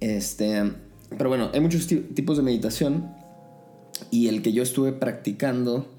Este, 0.00 0.72
pero 1.16 1.28
bueno, 1.28 1.50
hay 1.52 1.60
muchos 1.60 1.86
tipos 1.86 2.36
de 2.36 2.42
meditación 2.42 3.12
y 4.10 4.28
el 4.28 4.42
que 4.42 4.52
yo 4.52 4.62
estuve 4.62 4.92
practicando 4.92 5.94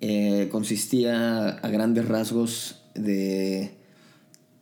eh, 0.00 0.48
consistía 0.50 1.48
a 1.48 1.68
grandes 1.68 2.06
rasgos 2.08 2.84
de 2.94 3.75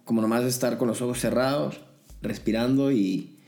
como 0.05 0.21
nomás 0.21 0.45
estar 0.45 0.79
con 0.79 0.89
los 0.89 1.01
ojos 1.03 1.21
cerrados, 1.21 1.81
respirando 2.23 2.93
y, 2.93 3.39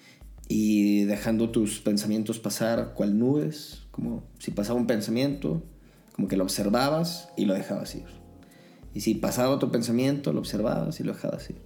y 0.49 1.05
dejando 1.05 1.51
tus 1.51 1.81
pensamientos 1.81 2.39
pasar 2.39 2.95
cual 2.95 3.19
nubes, 3.19 3.83
como 3.91 4.25
si 4.39 4.51
pasaba 4.51 4.79
un 4.79 4.87
pensamiento, 4.87 5.63
como 6.15 6.29
que 6.29 6.37
lo 6.37 6.45
observabas 6.45 7.29
y 7.37 7.45
lo 7.45 7.55
dejabas 7.55 7.95
ir. 7.95 8.05
Y 8.95 9.01
si 9.01 9.15
pasaba 9.15 9.51
otro 9.51 9.71
pensamiento, 9.71 10.33
lo 10.33 10.41
observabas 10.41 10.99
y 11.01 11.05
lo 11.05 11.13
dejabas 11.13 11.51
ir. 11.51 11.57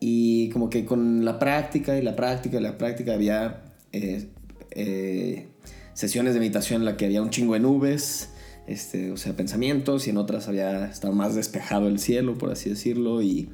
Y 0.00 0.50
como 0.50 0.68
que 0.68 0.84
con 0.84 1.24
la 1.24 1.38
práctica 1.38 1.96
y 1.96 2.02
la 2.02 2.16
práctica 2.16 2.58
y 2.58 2.62
la 2.62 2.76
práctica 2.76 3.14
había 3.14 3.62
eh, 3.92 4.28
eh, 4.72 5.48
sesiones 5.94 6.34
de 6.34 6.40
meditación 6.40 6.82
en 6.82 6.86
la 6.86 6.96
que 6.96 7.06
había 7.06 7.22
un 7.22 7.30
chingo 7.30 7.54
de 7.54 7.60
nubes, 7.60 8.30
este, 8.66 9.12
o 9.12 9.16
sea, 9.16 9.34
pensamientos, 9.36 10.06
y 10.06 10.10
en 10.10 10.16
otras 10.18 10.48
había 10.48 10.86
estado 10.86 11.14
más 11.14 11.34
despejado 11.34 11.88
el 11.88 11.98
cielo, 11.98 12.36
por 12.36 12.50
así 12.50 12.68
decirlo. 12.68 13.22
Y, 13.22 13.48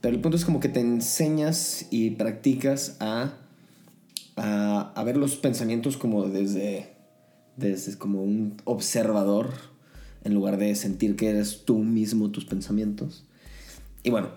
pero 0.00 0.14
el 0.14 0.20
punto 0.20 0.36
es 0.36 0.44
como 0.44 0.60
que 0.60 0.68
te 0.68 0.80
enseñas 0.80 1.86
y 1.90 2.10
practicas 2.10 2.96
a, 3.00 3.34
a, 4.36 4.92
a 4.94 5.04
ver 5.04 5.16
los 5.16 5.36
pensamientos 5.36 5.96
como 5.96 6.28
desde, 6.28 6.92
desde 7.56 7.96
como 7.98 8.22
un 8.22 8.56
observador, 8.64 9.52
en 10.24 10.34
lugar 10.34 10.58
de 10.58 10.74
sentir 10.74 11.16
que 11.16 11.30
eres 11.30 11.64
tú 11.64 11.78
mismo 11.78 12.30
tus 12.30 12.44
pensamientos. 12.44 13.24
Y 14.02 14.10
bueno, 14.10 14.28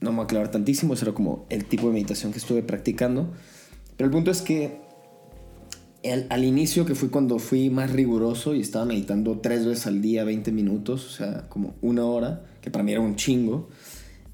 no 0.00 0.10
me 0.10 0.16
voy 0.16 0.22
a 0.22 0.24
aclarar 0.24 0.50
tantísimo, 0.50 0.94
eso 0.94 1.04
era 1.04 1.14
como 1.14 1.46
el 1.48 1.64
tipo 1.64 1.86
de 1.88 1.94
meditación 1.94 2.32
que 2.32 2.38
estuve 2.38 2.62
practicando. 2.62 3.32
Pero 3.96 4.08
el 4.08 4.12
punto 4.12 4.30
es 4.30 4.42
que 4.42 4.80
al 6.30 6.44
inicio, 6.44 6.86
que 6.86 6.94
fue 6.94 7.10
cuando 7.10 7.38
fui 7.38 7.70
más 7.70 7.90
riguroso 7.90 8.54
y 8.54 8.60
estaba 8.60 8.84
meditando 8.84 9.40
tres 9.40 9.66
veces 9.66 9.86
al 9.86 10.00
día, 10.00 10.24
20 10.24 10.52
minutos, 10.52 11.06
o 11.06 11.10
sea, 11.10 11.48
como 11.48 11.74
una 11.82 12.04
hora, 12.04 12.44
que 12.60 12.70
para 12.70 12.84
mí 12.84 12.92
era 12.92 13.00
un 13.00 13.16
chingo, 13.16 13.68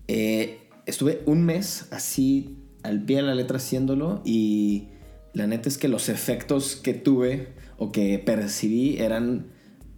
eh, 0.08 0.58
estuve 0.86 1.22
un 1.26 1.44
mes 1.44 1.86
así 1.90 2.58
al 2.82 3.04
pie 3.04 3.16
de 3.16 3.22
la 3.22 3.34
letra 3.34 3.58
haciéndolo 3.58 4.22
y 4.24 4.88
la 5.32 5.46
neta 5.46 5.68
es 5.68 5.78
que 5.78 5.88
los 5.88 6.08
efectos 6.08 6.76
que 6.76 6.94
tuve 6.94 7.54
o 7.78 7.92
que 7.92 8.18
percibí 8.18 8.98
eran 8.98 9.46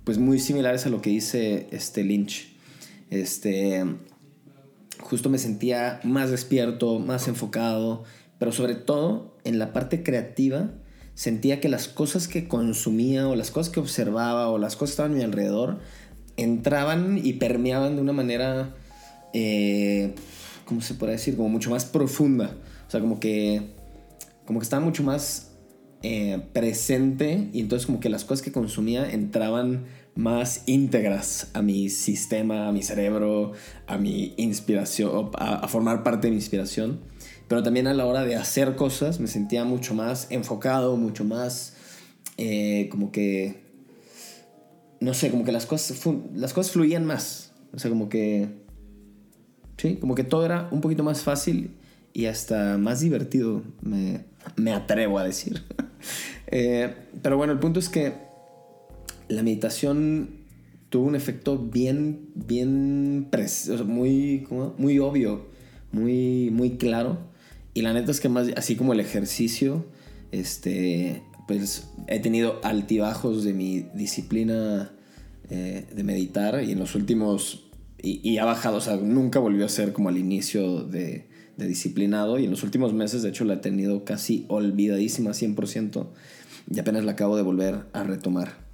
pues 0.04 0.18
muy 0.18 0.38
similares 0.38 0.86
a 0.86 0.90
lo 0.90 1.00
que 1.00 1.10
dice 1.10 1.66
este 1.70 2.04
Lynch. 2.04 2.54
Este, 3.10 3.84
justo 5.00 5.30
me 5.30 5.38
sentía 5.38 6.00
más 6.04 6.30
despierto, 6.30 6.98
más 6.98 7.26
enfocado, 7.28 8.04
pero 8.38 8.52
sobre 8.52 8.74
todo 8.74 9.36
en 9.44 9.58
la 9.58 9.72
parte 9.72 10.02
creativa 10.02 10.70
sentía 11.14 11.60
que 11.60 11.68
las 11.68 11.88
cosas 11.88 12.28
que 12.28 12.48
consumía 12.48 13.28
o 13.28 13.36
las 13.36 13.50
cosas 13.50 13.72
que 13.72 13.80
observaba 13.80 14.48
o 14.48 14.58
las 14.58 14.76
cosas 14.76 14.90
que 14.90 14.92
estaban 14.94 15.12
a 15.12 15.16
mi 15.16 15.22
alrededor 15.22 15.78
entraban 16.36 17.20
y 17.22 17.34
permeaban 17.34 17.96
de 17.96 18.02
una 18.02 18.12
manera, 18.12 18.74
eh, 19.32 20.14
¿cómo 20.64 20.80
se 20.80 20.94
puede 20.94 21.12
decir? 21.12 21.37
Como 21.37 21.49
mucho 21.49 21.71
más 21.71 21.85
profunda. 21.85 22.56
O 22.87 22.90
sea, 22.90 23.00
como 23.00 23.21
que, 23.21 23.75
como 24.47 24.59
que 24.61 24.64
estaba 24.64 24.85
mucho 24.85 25.02
más 25.02 25.52
eh, 26.02 26.38
presente 26.52 27.49
y 27.52 27.61
entonces 27.61 27.87
como 27.87 27.99
que 28.00 28.09
las 28.09 28.25
cosas 28.25 28.42
que 28.42 28.52
consumía 28.52 29.11
entraban 29.11 29.87
más 30.14 30.62
íntegras 30.66 31.49
a 31.54 31.62
mi 31.62 31.88
sistema, 31.88 32.68
a 32.68 32.73
mi 32.73 32.83
cerebro, 32.83 33.52
a 33.87 33.99
mi 33.99 34.35
inspiración, 34.37 35.30
a, 35.35 35.66
formar 35.66 36.02
parte 36.02 36.26
de 36.26 36.33
mi 36.33 36.37
inspiración. 36.37 37.00
Pero 37.49 37.62
también 37.62 37.87
a 37.87 37.94
la 37.94 38.06
hora 38.06 38.25
de 38.25 38.37
hacer 38.37 38.76
cosas 38.76 39.21
me 39.21 39.26
sentía 39.26 39.64
mucho 39.64 39.94
más 39.94 40.26
enfocado, 40.30 40.97
mucho 40.97 41.25
más 41.25 41.75
eh, 42.37 42.88
como 42.90 43.12
que, 43.12 43.62
no 45.00 45.14
sé, 45.14 45.30
como 45.30 45.44
que 45.44 45.52
las 45.52 45.66
cosas, 45.66 45.99
las 46.35 46.52
cosas 46.52 46.73
fluían 46.73 47.04
más. 47.04 47.52
O 47.73 47.78
sea, 47.78 47.90
como 47.90 48.09
que, 48.09 48.63
sí, 49.76 49.96
como 49.96 50.14
que 50.14 50.24
todo 50.24 50.44
era 50.44 50.68
un 50.70 50.80
poquito 50.80 51.02
más 51.02 51.22
fácil 51.22 51.76
y 52.12 52.26
hasta 52.26 52.78
más 52.78 53.00
divertido, 53.00 53.62
me, 53.82 54.24
me 54.56 54.72
atrevo 54.72 55.18
a 55.18 55.24
decir. 55.24 55.62
eh, 56.46 56.94
pero 57.22 57.36
bueno, 57.36 57.52
el 57.52 57.58
punto 57.58 57.80
es 57.80 57.88
que 57.88 58.14
la 59.28 59.42
meditación 59.42 60.44
tuvo 60.90 61.08
un 61.08 61.16
efecto 61.16 61.58
bien, 61.58 62.28
bien, 62.34 63.28
muy, 63.86 64.46
muy 64.78 64.98
obvio, 65.00 65.46
muy, 65.90 66.50
muy 66.52 66.76
claro. 66.76 67.18
Y 67.74 67.82
la 67.82 67.92
neta 67.92 68.12
es 68.12 68.20
que 68.20 68.28
más, 68.28 68.46
así 68.56 68.76
como 68.76 68.92
el 68.92 69.00
ejercicio, 69.00 69.86
este, 70.30 71.22
pues 71.48 71.88
he 72.06 72.20
tenido 72.20 72.60
altibajos 72.62 73.42
de 73.42 73.52
mi 73.52 73.86
disciplina 73.94 74.92
eh, 75.50 75.84
de 75.92 76.04
meditar 76.04 76.62
y 76.62 76.72
en 76.72 76.78
los 76.78 76.94
últimos, 76.94 77.64
y, 78.04 78.38
ha 78.38 78.44
bajado, 78.44 78.76
o 78.76 78.80
sea, 78.80 78.96
nunca 78.96 79.38
volvió 79.38 79.64
a 79.64 79.68
ser 79.68 79.92
como 79.92 80.11
al 80.11 80.18
inicio 80.18 80.84
de, 80.84 81.26
de 81.56 81.66
disciplinado 81.66 82.38
y 82.38 82.44
en 82.44 82.50
los 82.50 82.62
últimos 82.62 82.92
meses 82.92 83.23
de 83.23 83.30
hecho 83.30 83.44
la 83.44 83.54
he 83.54 83.58
tenido 83.58 84.04
casi 84.04 84.44
olvidadísima 84.49 85.30
100% 85.30 86.06
y 86.70 86.78
apenas 86.78 87.04
la 87.04 87.12
acabo 87.12 87.37
de 87.37 87.42
volver 87.42 87.87
a 87.92 88.04
retomar. 88.04 88.64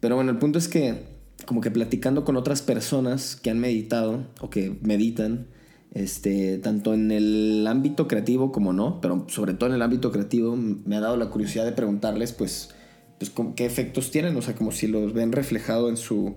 Pero 0.00 0.16
bueno, 0.16 0.32
el 0.32 0.38
punto 0.38 0.58
es 0.58 0.68
que 0.68 1.14
como 1.46 1.60
que 1.60 1.70
platicando 1.70 2.24
con 2.24 2.36
otras 2.36 2.62
personas 2.62 3.36
que 3.36 3.50
han 3.50 3.58
meditado 3.58 4.26
o 4.40 4.50
que 4.50 4.76
meditan, 4.82 5.46
este, 5.92 6.58
tanto 6.58 6.94
en 6.94 7.10
el 7.12 7.66
ámbito 7.66 8.08
creativo 8.08 8.50
como 8.50 8.72
no, 8.72 9.00
pero 9.00 9.26
sobre 9.28 9.54
todo 9.54 9.68
en 9.70 9.76
el 9.76 9.82
ámbito 9.82 10.10
creativo, 10.10 10.56
me 10.56 10.96
ha 10.96 11.00
dado 11.00 11.16
la 11.16 11.30
curiosidad 11.30 11.64
de 11.64 11.72
preguntarles, 11.72 12.32
pues, 12.32 12.70
pues 13.18 13.32
qué 13.54 13.66
efectos 13.66 14.10
tienen, 14.10 14.36
o 14.36 14.42
sea, 14.42 14.54
como 14.54 14.72
si 14.72 14.86
los 14.86 15.12
ven 15.12 15.32
reflejado 15.32 15.88
en 15.88 15.96
su, 15.96 16.34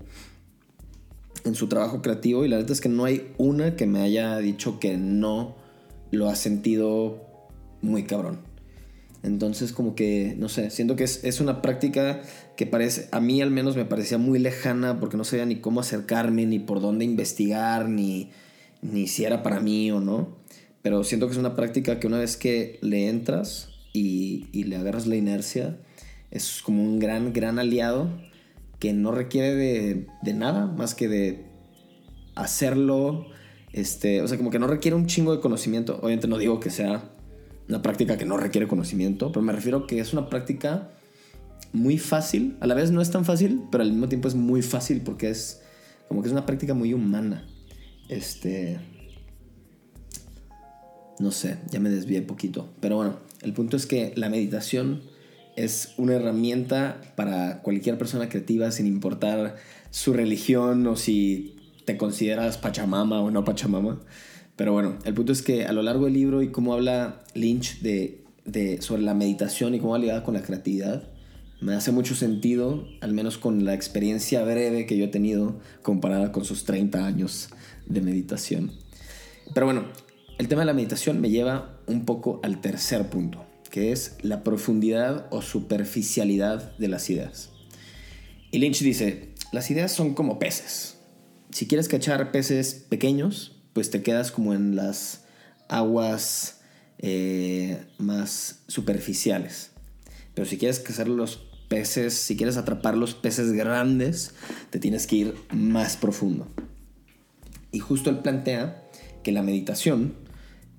en 1.47 1.55
su 1.55 1.67
trabajo 1.67 2.01
creativo. 2.01 2.45
Y 2.45 2.49
la 2.49 2.57
verdad 2.57 2.71
es 2.71 2.81
que 2.81 2.89
no 2.89 3.05
hay 3.05 3.31
una 3.37 3.75
que 3.75 3.87
me 3.87 4.01
haya 4.01 4.37
dicho 4.37 4.79
que 4.79 4.97
no 4.97 5.55
lo 6.11 6.29
has 6.29 6.39
sentido 6.39 7.25
muy 7.81 8.03
cabrón. 8.03 8.39
Entonces 9.23 9.73
como 9.73 9.95
que, 9.95 10.35
no 10.37 10.47
sé, 10.47 10.69
siento 10.69 10.95
que 10.95 11.03
es, 11.03 11.23
es, 11.23 11.41
una 11.41 11.61
práctica 11.61 12.21
que 12.55 12.65
parece, 12.65 13.09
a 13.11 13.19
mí 13.19 13.41
al 13.41 13.51
menos 13.51 13.75
me 13.75 13.83
parecía 13.83 14.17
muy 14.17 14.39
lejana 14.39 14.99
porque 14.99 15.17
no 15.17 15.23
sabía 15.23 15.45
ni 15.45 15.57
cómo 15.57 15.79
acercarme, 15.79 16.45
ni 16.45 16.59
por 16.59 16.81
dónde 16.81 17.03
investigar, 17.03 17.89
ni, 17.89 18.29
ni 18.81 19.07
si 19.07 19.25
era 19.25 19.43
para 19.43 19.59
mí 19.59 19.91
o 19.91 19.99
no. 19.99 20.37
Pero 20.81 21.03
siento 21.03 21.27
que 21.27 21.33
es 21.33 21.39
una 21.39 21.55
práctica 21.55 21.99
que 21.99 22.07
una 22.07 22.19
vez 22.19 22.37
que 22.37 22.77
le 22.81 23.09
entras 23.09 23.69
y, 23.91 24.47
y 24.53 24.63
le 24.65 24.77
agarras 24.77 25.07
la 25.07 25.15
inercia, 25.15 25.77
es 26.29 26.61
como 26.61 26.83
un 26.83 26.99
gran, 26.99 27.33
gran 27.33 27.57
aliado 27.59 28.09
que 28.79 28.93
no 28.93 29.11
requiere 29.11 29.55
de, 29.55 30.07
de 30.21 30.33
nada 30.33 30.67
más 30.67 30.95
que 30.95 31.07
de 31.07 31.45
hacerlo. 32.35 33.27
Este, 33.73 34.21
o 34.21 34.27
sea, 34.27 34.37
como 34.37 34.49
que 34.49 34.59
no 34.59 34.67
requiere 34.67 34.95
un 34.95 35.07
chingo 35.07 35.35
de 35.35 35.41
conocimiento. 35.41 35.97
Obviamente 35.97 36.27
no 36.27 36.37
digo 36.37 36.59
que 36.59 36.69
sea 36.69 37.11
una 37.67 37.81
práctica 37.81 38.17
que 38.17 38.25
no 38.25 38.37
requiere 38.37 38.67
conocimiento, 38.67 39.31
pero 39.31 39.41
me 39.41 39.51
refiero 39.51 39.87
que 39.87 39.99
es 39.99 40.13
una 40.13 40.29
práctica 40.29 40.91
muy 41.73 41.97
fácil. 41.97 42.57
A 42.59 42.67
la 42.67 42.75
vez 42.75 42.91
no 42.91 43.01
es 43.01 43.11
tan 43.11 43.25
fácil, 43.25 43.63
pero 43.71 43.83
al 43.83 43.91
mismo 43.91 44.07
tiempo 44.07 44.27
es 44.27 44.35
muy 44.35 44.61
fácil 44.61 45.01
porque 45.01 45.29
es 45.29 45.61
como 46.07 46.21
que 46.21 46.27
es 46.27 46.31
una 46.31 46.45
práctica 46.45 46.73
muy 46.73 46.93
humana. 46.93 47.47
Este. 48.09 48.79
No 51.19 51.31
sé, 51.31 51.57
ya 51.69 51.79
me 51.79 51.89
desvié 51.89 52.21
poquito. 52.21 52.69
Pero 52.79 52.97
bueno, 52.97 53.17
el 53.41 53.53
punto 53.53 53.75
es 53.75 53.85
que 53.85 54.13
la 54.15 54.29
meditación 54.29 55.01
es 55.57 55.93
una 55.97 56.13
herramienta 56.13 57.01
para 57.15 57.61
cualquier 57.61 57.97
persona 57.97 58.29
creativa 58.29 58.71
sin 58.71 58.87
importar 58.87 59.57
su 59.89 60.13
religión 60.13 60.87
o 60.87 60.95
si 60.95 61.55
te 61.85 61.97
consideras 61.97 62.57
Pachamama 62.57 63.21
o 63.21 63.31
no 63.31 63.43
Pachamama. 63.43 63.99
Pero 64.55 64.71
bueno, 64.71 64.97
el 65.03 65.13
punto 65.13 65.31
es 65.33 65.41
que 65.41 65.65
a 65.65 65.73
lo 65.73 65.81
largo 65.81 66.05
del 66.05 66.13
libro 66.13 66.41
y 66.41 66.51
cómo 66.51 66.73
habla 66.73 67.23
Lynch 67.33 67.81
de, 67.81 68.23
de, 68.45 68.81
sobre 68.81 69.01
la 69.01 69.13
meditación 69.13 69.75
y 69.75 69.79
cómo 69.79 69.93
va 69.93 69.99
ligada 69.99 70.23
con 70.23 70.33
la 70.33 70.41
creatividad, 70.41 71.03
me 71.59 71.73
hace 71.73 71.91
mucho 71.91 72.13
sentido, 72.13 72.87
al 73.01 73.13
menos 73.13 73.37
con 73.37 73.65
la 73.65 73.73
experiencia 73.73 74.43
breve 74.43 74.85
que 74.85 74.97
yo 74.97 75.05
he 75.05 75.09
tenido 75.09 75.59
comparada 75.81 76.31
con 76.31 76.45
sus 76.45 76.65
30 76.65 77.05
años 77.05 77.49
de 77.87 78.01
meditación. 78.01 78.71
Pero 79.53 79.65
bueno, 79.65 79.85
el 80.37 80.47
tema 80.47 80.61
de 80.61 80.67
la 80.67 80.73
meditación 80.73 81.19
me 81.19 81.31
lleva 81.31 81.79
un 81.87 82.05
poco 82.05 82.39
al 82.43 82.61
tercer 82.61 83.09
punto, 83.09 83.46
que 83.69 83.91
es 83.91 84.17
la 84.21 84.43
profundidad 84.43 85.27
o 85.31 85.41
superficialidad 85.41 86.77
de 86.77 86.87
las 86.87 87.09
ideas. 87.09 87.49
Y 88.51 88.59
Lynch 88.59 88.81
dice, 88.81 89.33
las 89.51 89.69
ideas 89.71 89.91
son 89.91 90.13
como 90.13 90.39
peces. 90.39 90.97
Si 91.51 91.67
quieres 91.67 91.87
cachar 91.87 92.31
peces 92.31 92.73
pequeños, 92.73 93.57
pues 93.73 93.89
te 93.89 94.01
quedas 94.01 94.31
como 94.31 94.53
en 94.53 94.75
las 94.75 95.25
aguas 95.69 96.61
eh, 96.99 97.77
más 97.97 98.59
superficiales. 98.67 99.71
Pero 100.33 100.47
si 100.47 100.57
quieres 100.57 100.79
cazar 100.79 101.07
los 101.07 101.47
peces, 101.67 102.13
si 102.13 102.37
quieres 102.37 102.57
atrapar 102.57 102.95
los 102.95 103.13
peces 103.13 103.51
grandes, 103.51 104.33
te 104.69 104.79
tienes 104.79 105.07
que 105.07 105.15
ir 105.17 105.35
más 105.51 105.97
profundo. 105.97 106.47
Y 107.71 107.79
justo 107.79 108.09
él 108.09 108.19
plantea 108.19 108.83
que 109.23 109.31
la 109.31 109.43
meditación, 109.43 110.15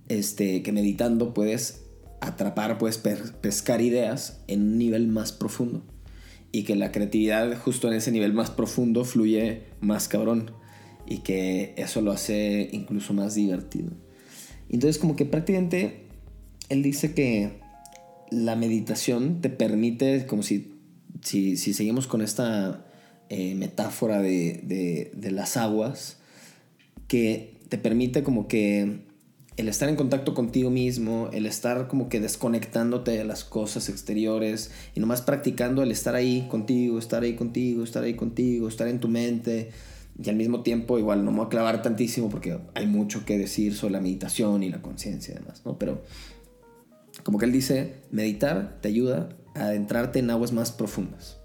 este, 0.08 0.62
que 0.62 0.72
meditando 0.72 1.34
puedes 1.34 1.82
atrapar, 2.20 2.78
puedes 2.78 2.98
pescar 2.98 3.80
ideas 3.80 4.40
en 4.46 4.62
un 4.62 4.78
nivel 4.78 5.08
más 5.08 5.32
profundo. 5.32 5.82
Y 6.50 6.64
que 6.64 6.76
la 6.76 6.92
creatividad 6.92 7.58
justo 7.58 7.88
en 7.88 7.94
ese 7.94 8.10
nivel 8.10 8.32
más 8.32 8.50
profundo 8.50 9.04
fluye 9.04 9.64
más 9.80 10.08
cabrón 10.08 10.52
y 11.06 11.18
que 11.18 11.74
eso 11.76 12.00
lo 12.00 12.12
hace 12.12 12.68
incluso 12.72 13.12
más 13.12 13.34
divertido. 13.34 13.90
Entonces 14.68 14.98
como 14.98 15.16
que 15.16 15.24
prácticamente 15.24 16.04
él 16.68 16.82
dice 16.82 17.14
que 17.14 17.60
la 18.30 18.56
meditación 18.56 19.40
te 19.40 19.48
permite, 19.48 20.26
como 20.26 20.42
si, 20.42 20.74
si, 21.22 21.56
seguimos 21.56 22.06
con 22.06 22.20
esta 22.20 22.84
eh, 23.30 23.54
metáfora 23.54 24.20
de, 24.20 25.10
de, 25.14 25.30
las 25.30 25.56
aguas, 25.56 26.18
que 27.06 27.56
te 27.70 27.78
permite 27.78 28.22
como 28.22 28.48
que 28.48 29.00
el 29.58 29.68
estar 29.68 29.88
en 29.88 29.96
contacto 29.96 30.34
contigo 30.34 30.70
mismo, 30.70 31.28
el 31.32 31.44
estar 31.44 31.88
como 31.88 32.08
que 32.08 32.20
desconectándote 32.20 33.10
de 33.10 33.24
las 33.24 33.44
cosas 33.44 33.88
exteriores 33.88 34.70
y 34.94 35.00
nomás 35.00 35.20
practicando 35.20 35.82
el 35.82 35.90
estar 35.90 36.14
ahí 36.14 36.46
contigo, 36.48 36.98
estar 36.98 37.24
ahí 37.24 37.34
contigo, 37.34 37.82
estar 37.82 38.04
ahí 38.04 38.14
contigo, 38.14 38.68
estar 38.68 38.86
en 38.86 39.00
tu 39.00 39.08
mente, 39.08 39.70
y 40.20 40.28
al 40.30 40.36
mismo 40.36 40.62
tiempo, 40.62 40.98
igual 40.98 41.24
no 41.24 41.30
me 41.30 41.38
voy 41.38 41.46
a 41.46 41.48
clavar 41.48 41.80
tantísimo 41.82 42.28
porque 42.28 42.58
hay 42.74 42.86
mucho 42.86 43.24
que 43.24 43.38
decir 43.38 43.74
sobre 43.74 43.92
la 43.92 44.00
meditación 44.00 44.62
y 44.64 44.68
la 44.68 44.82
conciencia 44.82 45.32
y 45.34 45.38
demás, 45.38 45.62
¿no? 45.64 45.78
Pero 45.78 46.02
como 47.22 47.38
que 47.38 47.44
él 47.44 47.52
dice, 47.52 47.94
meditar 48.10 48.78
te 48.80 48.88
ayuda 48.88 49.28
a 49.54 49.66
adentrarte 49.66 50.18
en 50.18 50.30
aguas 50.30 50.52
más 50.52 50.72
profundas. 50.72 51.38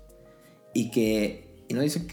Y 0.73 0.89
que, 0.89 1.65
y 1.67 1.75
no 1.75 1.81
dice, 1.81 2.07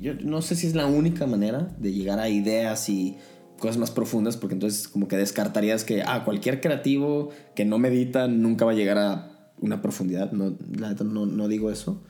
yo 0.00 0.14
no 0.14 0.42
sé 0.42 0.56
si 0.56 0.66
es 0.66 0.74
la 0.74 0.86
única 0.86 1.26
manera 1.26 1.74
de 1.78 1.92
llegar 1.92 2.18
a 2.18 2.28
ideas 2.28 2.88
y 2.88 3.16
cosas 3.58 3.78
más 3.78 3.90
profundas, 3.90 4.36
porque 4.36 4.54
entonces 4.54 4.88
como 4.88 5.08
que 5.08 5.16
descartarías 5.16 5.84
que, 5.84 6.02
ah, 6.02 6.24
cualquier 6.24 6.60
creativo 6.60 7.30
que 7.54 7.64
no 7.64 7.78
medita 7.78 8.28
nunca 8.28 8.64
va 8.64 8.72
a 8.72 8.74
llegar 8.74 8.98
a 8.98 9.50
una 9.60 9.82
profundidad. 9.82 10.32
No, 10.32 10.56
la 10.76 10.92
no, 10.94 11.26
no 11.26 11.48
digo 11.48 11.70
eso, 11.70 12.02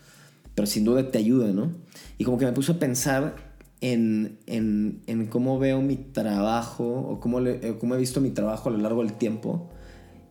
pero 0.54 0.66
sin 0.66 0.84
duda 0.84 1.10
te 1.10 1.18
ayuda, 1.18 1.52
¿no? 1.52 1.72
Y 2.18 2.24
como 2.24 2.38
que 2.38 2.46
me 2.46 2.52
puso 2.52 2.72
a 2.72 2.78
pensar 2.78 3.36
en, 3.80 4.38
en, 4.46 5.02
en 5.06 5.26
cómo 5.26 5.58
veo 5.58 5.80
mi 5.82 5.96
trabajo 5.96 6.84
o 6.84 7.20
cómo, 7.20 7.40
le, 7.40 7.76
cómo, 7.78 7.94
he 7.94 7.98
visto 7.98 8.20
mi 8.20 8.30
trabajo 8.30 8.68
a 8.68 8.72
lo 8.72 8.78
largo 8.78 9.02
del 9.02 9.12
tiempo 9.12 9.70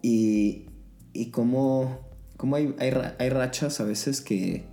y, 0.01 0.65
y 1.13 1.27
cómo, 1.27 1.99
cómo 2.37 2.55
hay, 2.55 2.75
hay, 2.79 2.91
hay, 3.19 3.29
rachas 3.29 3.79
a 3.79 3.83
veces 3.83 4.21
que, 4.21 4.65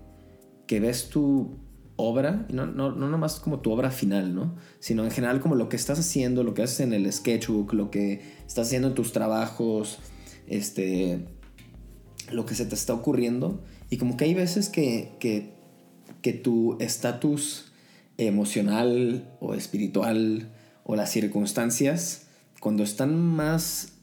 que 0.66 0.80
ves 0.80 1.08
tu 1.08 1.56
obra, 2.02 2.46
y 2.48 2.52
no, 2.52 2.66
no, 2.66 2.92
no 2.92 3.08
nomás 3.08 3.40
como 3.40 3.60
tu 3.60 3.70
obra 3.72 3.90
final, 3.90 4.34
¿no? 4.34 4.56
Sino 4.80 5.04
en 5.04 5.10
general 5.10 5.40
como 5.40 5.54
lo 5.54 5.68
que 5.68 5.76
estás 5.76 5.98
haciendo, 5.98 6.44
lo 6.44 6.54
que 6.54 6.62
haces 6.62 6.80
en 6.80 6.92
el 6.92 7.10
sketchbook, 7.12 7.72
lo 7.72 7.90
que 7.90 8.22
estás 8.46 8.68
haciendo 8.68 8.88
en 8.88 8.94
tus 8.94 9.12
trabajos, 9.12 9.98
este, 10.46 11.26
lo 12.30 12.46
que 12.46 12.54
se 12.54 12.66
te 12.66 12.74
está 12.74 12.94
ocurriendo. 12.94 13.62
Y 13.90 13.96
como 13.96 14.16
que 14.16 14.24
hay 14.24 14.34
veces 14.34 14.68
que, 14.68 15.12
que, 15.20 15.54
que 16.22 16.32
tu 16.32 16.76
estatus 16.80 17.72
emocional 18.18 19.36
o 19.40 19.54
espiritual 19.54 20.50
o 20.84 20.96
las 20.96 21.10
circunstancias, 21.10 22.26
cuando 22.60 22.82
están 22.82 23.16
más 23.16 23.94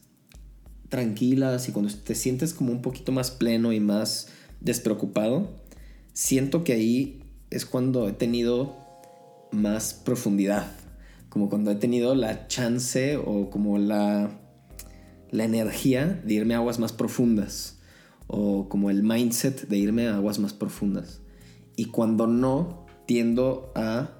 tranquilas 0.88 1.68
y 1.68 1.72
cuando 1.72 1.92
te 1.94 2.14
sientes 2.14 2.52
como 2.52 2.72
un 2.72 2.82
poquito 2.82 3.12
más 3.12 3.30
pleno 3.30 3.72
y 3.72 3.80
más 3.80 4.28
despreocupado, 4.60 5.48
siento 6.12 6.64
que 6.64 6.72
ahí 6.72 7.19
es 7.50 7.66
cuando 7.66 8.08
he 8.08 8.12
tenido 8.12 8.76
más 9.52 9.94
profundidad, 9.94 10.66
como 11.28 11.48
cuando 11.48 11.70
he 11.70 11.76
tenido 11.76 12.14
la 12.14 12.46
chance 12.48 13.16
o 13.16 13.50
como 13.50 13.78
la, 13.78 14.30
la 15.30 15.44
energía 15.44 16.20
de 16.24 16.34
irme 16.34 16.54
a 16.54 16.58
aguas 16.58 16.78
más 16.78 16.92
profundas 16.92 17.80
o 18.26 18.68
como 18.68 18.90
el 18.90 19.02
mindset 19.02 19.68
de 19.68 19.76
irme 19.76 20.06
a 20.06 20.16
aguas 20.16 20.38
más 20.38 20.52
profundas. 20.52 21.20
Y 21.76 21.86
cuando 21.86 22.26
no, 22.26 22.86
tiendo 23.06 23.72
a, 23.74 24.10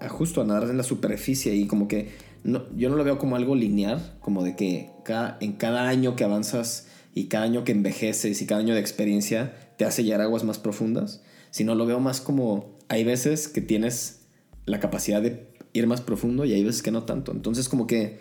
a 0.00 0.08
justo 0.08 0.40
a 0.40 0.44
nadar 0.44 0.70
en 0.70 0.76
la 0.76 0.82
superficie 0.82 1.54
y 1.54 1.66
como 1.66 1.86
que 1.86 2.10
no, 2.42 2.64
yo 2.76 2.90
no 2.90 2.96
lo 2.96 3.04
veo 3.04 3.18
como 3.18 3.36
algo 3.36 3.54
lineal, 3.54 4.16
como 4.20 4.42
de 4.42 4.56
que 4.56 4.90
cada, 5.04 5.38
en 5.40 5.52
cada 5.52 5.88
año 5.88 6.16
que 6.16 6.24
avanzas 6.24 6.88
y 7.14 7.26
cada 7.26 7.44
año 7.44 7.62
que 7.62 7.72
envejeces 7.72 8.42
y 8.42 8.46
cada 8.46 8.60
año 8.60 8.74
de 8.74 8.80
experiencia 8.80 9.54
te 9.76 9.84
hace 9.84 10.02
llegar 10.02 10.20
a 10.20 10.24
aguas 10.24 10.42
más 10.42 10.58
profundas, 10.58 11.22
sino 11.54 11.76
lo 11.76 11.86
veo 11.86 12.00
más 12.00 12.20
como 12.20 12.74
hay 12.88 13.04
veces 13.04 13.46
que 13.46 13.60
tienes 13.60 14.22
la 14.66 14.80
capacidad 14.80 15.22
de 15.22 15.46
ir 15.72 15.86
más 15.86 16.00
profundo 16.00 16.44
y 16.44 16.52
hay 16.52 16.64
veces 16.64 16.82
que 16.82 16.90
no 16.90 17.04
tanto. 17.04 17.30
Entonces 17.30 17.68
como 17.68 17.86
que 17.86 18.18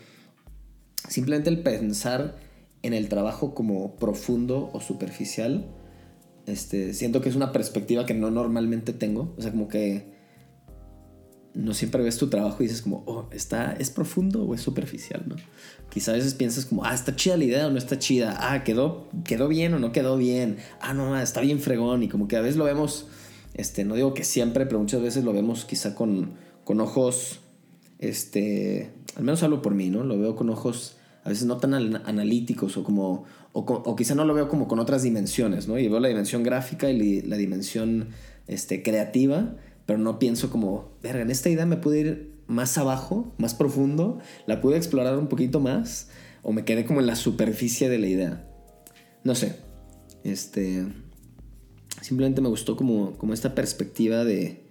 simplemente 1.10 1.50
el 1.50 1.64
pensar 1.64 2.38
en 2.84 2.94
el 2.94 3.10
trabajo 3.10 3.56
como 3.56 3.96
profundo 3.96 4.70
o 4.72 4.82
superficial, 4.82 5.66
este, 6.46 6.94
siento 6.94 7.22
que 7.22 7.30
es 7.30 7.36
una 7.36 7.52
perspectiva 7.52 8.06
que 8.06 8.14
no 8.14 8.30
normalmente 8.30 8.94
tengo. 8.94 9.34
O 9.36 9.42
sea, 9.42 9.50
como 9.50 9.68
que 9.68 10.14
no 11.56 11.74
siempre 11.74 12.04
ves 12.04 12.20
tu 12.20 12.30
trabajo 12.30 12.58
y 12.60 12.68
dices 12.68 12.84
como, 12.84 13.04
oh, 13.08 13.30
está, 13.32 13.74
¿es 13.80 13.90
profundo 13.90 14.44
o 14.44 14.54
es 14.54 14.62
superficial? 14.62 15.24
¿no? 15.26 15.38
Quizá 15.90 16.12
a 16.12 16.16
veces 16.16 16.36
piensas 16.36 16.68
como, 16.68 16.86
ah, 16.86 16.94
está 16.94 17.16
chida 17.16 17.36
la 17.38 17.46
idea 17.46 17.66
o 17.66 17.72
no 17.72 17.80
está 17.80 17.98
chida. 17.98 18.38
Ah, 18.40 18.64
quedó, 18.64 19.10
quedó 19.24 19.48
bien 19.48 19.74
o 19.74 19.80
no 19.80 19.92
quedó 19.92 20.18
bien. 20.18 20.58
Ah, 20.82 20.94
no, 20.94 21.20
está 21.20 21.42
bien 21.42 21.60
fregón. 21.60 22.04
Y 22.04 22.10
como 22.10 22.28
que 22.28 22.38
a 22.38 22.42
veces 22.42 22.58
lo 22.58 22.66
vemos, 22.66 23.08
este, 23.54 23.84
no 23.86 23.96
digo 23.96 24.14
que 24.14 24.24
siempre, 24.24 24.66
pero 24.66 24.80
muchas 24.80 25.02
veces 25.02 25.24
lo 25.24 25.34
vemos 25.34 25.66
quizá 25.66 25.96
con, 25.96 26.34
con 26.64 26.82
ojos, 26.82 27.42
este, 28.00 28.92
al 29.16 29.24
menos 29.24 29.44
hablo 29.44 29.62
por 29.62 29.76
mí, 29.76 29.90
¿no? 29.90 30.04
Lo 30.04 30.18
veo 30.18 30.36
con 30.36 30.50
ojos 30.50 30.98
a 31.24 31.30
veces 31.30 31.46
no 31.46 31.58
tan 31.58 31.74
analíticos 31.74 32.76
o 32.78 32.84
como, 32.84 33.24
o, 33.54 33.96
quizá 33.96 34.14
no 34.14 34.26
lo 34.26 34.34
veo 34.34 34.50
como 34.50 34.68
con 34.68 34.80
otras 34.80 35.04
dimensiones, 35.04 35.68
¿no? 35.68 35.80
Y 35.80 35.88
veo 35.88 36.00
la 36.00 36.10
dimensión 36.10 36.44
gráfica 36.44 36.90
y 36.90 37.22
la 37.22 37.38
dimensión 37.38 38.10
este, 38.48 38.84
creativa, 38.84 39.56
pero 39.86 40.00
no 40.00 40.20
pienso 40.20 40.50
como, 40.50 40.92
verga, 41.02 41.22
en 41.22 41.32
esta 41.32 41.50
idea 41.50 41.66
me 41.66 41.78
pude 41.78 42.00
ir 42.00 42.34
más 42.48 42.78
abajo, 42.78 43.34
más 43.38 43.54
profundo, 43.54 44.20
la 44.48 44.60
pude 44.60 44.76
explorar 44.76 45.18
un 45.18 45.28
poquito 45.28 45.62
más, 45.62 46.10
o 46.42 46.52
me 46.52 46.66
quedé 46.66 46.86
como 46.86 47.00
en 47.00 47.08
la 47.08 47.16
superficie 47.16 47.88
de 47.88 48.00
la 48.00 48.08
idea. 48.08 48.48
No 49.24 49.36
sé. 49.36 49.56
Este. 50.26 50.86
Simplemente 52.04 52.42
me 52.42 52.50
gustó 52.50 52.76
como, 52.76 53.18
como 53.18 53.34
esta 53.34 53.56
perspectiva 53.56 54.26
de, 54.26 54.66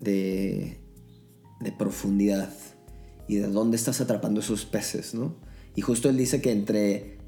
de, 0.00 0.80
de 1.60 1.72
profundidad 1.72 2.52
y 3.28 3.36
de 3.36 3.46
dónde 3.46 3.76
estás 3.76 4.00
atrapando 4.00 4.40
esos 4.40 4.64
peces, 4.64 5.14
¿no? 5.14 5.36
Y 5.76 5.82
justo 5.82 6.08
él 6.08 6.16
dice 6.16 6.40
que 6.40 6.50
entre, 6.50 7.18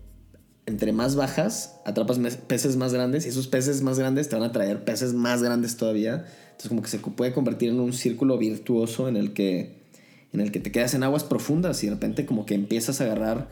entre 0.66 0.92
más 0.92 1.14
bajas, 1.14 1.76
atrapas 1.84 2.18
peces 2.48 2.76
más 2.76 2.92
grandes 2.92 3.26
y 3.26 3.28
esos 3.28 3.46
peces 3.46 3.80
más 3.80 3.96
grandes 3.96 4.28
te 4.28 4.34
van 4.34 4.44
a 4.44 4.50
traer 4.50 4.84
peces 4.84 5.14
más 5.14 5.40
grandes 5.40 5.76
todavía. 5.76 6.24
Entonces 6.46 6.68
como 6.68 6.82
que 6.82 6.88
se 6.88 6.98
puede 6.98 7.32
convertir 7.32 7.68
en 7.68 7.78
un 7.78 7.92
círculo 7.92 8.38
virtuoso 8.38 9.06
en 9.06 9.16
el 9.16 9.34
que, 9.34 9.84
en 10.32 10.40
el 10.40 10.50
que 10.50 10.58
te 10.58 10.72
quedas 10.72 10.94
en 10.94 11.04
aguas 11.04 11.22
profundas 11.22 11.84
y 11.84 11.86
de 11.86 11.94
repente 11.94 12.26
como 12.26 12.44
que 12.44 12.54
empiezas 12.54 13.00
a 13.00 13.04
agarrar 13.04 13.50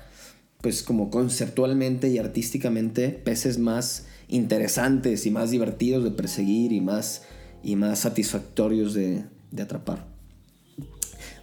pues 0.62 0.82
como 0.82 1.10
conceptualmente 1.10 2.08
y 2.08 2.18
artísticamente 2.18 3.10
peces 3.10 3.58
más 3.58 4.06
interesantes 4.28 5.26
y 5.26 5.30
más 5.30 5.50
divertidos 5.50 6.04
de 6.04 6.10
perseguir 6.10 6.72
y 6.72 6.80
más, 6.80 7.22
y 7.62 7.76
más 7.76 8.00
satisfactorios 8.00 8.94
de, 8.94 9.24
de 9.50 9.62
atrapar. 9.62 10.06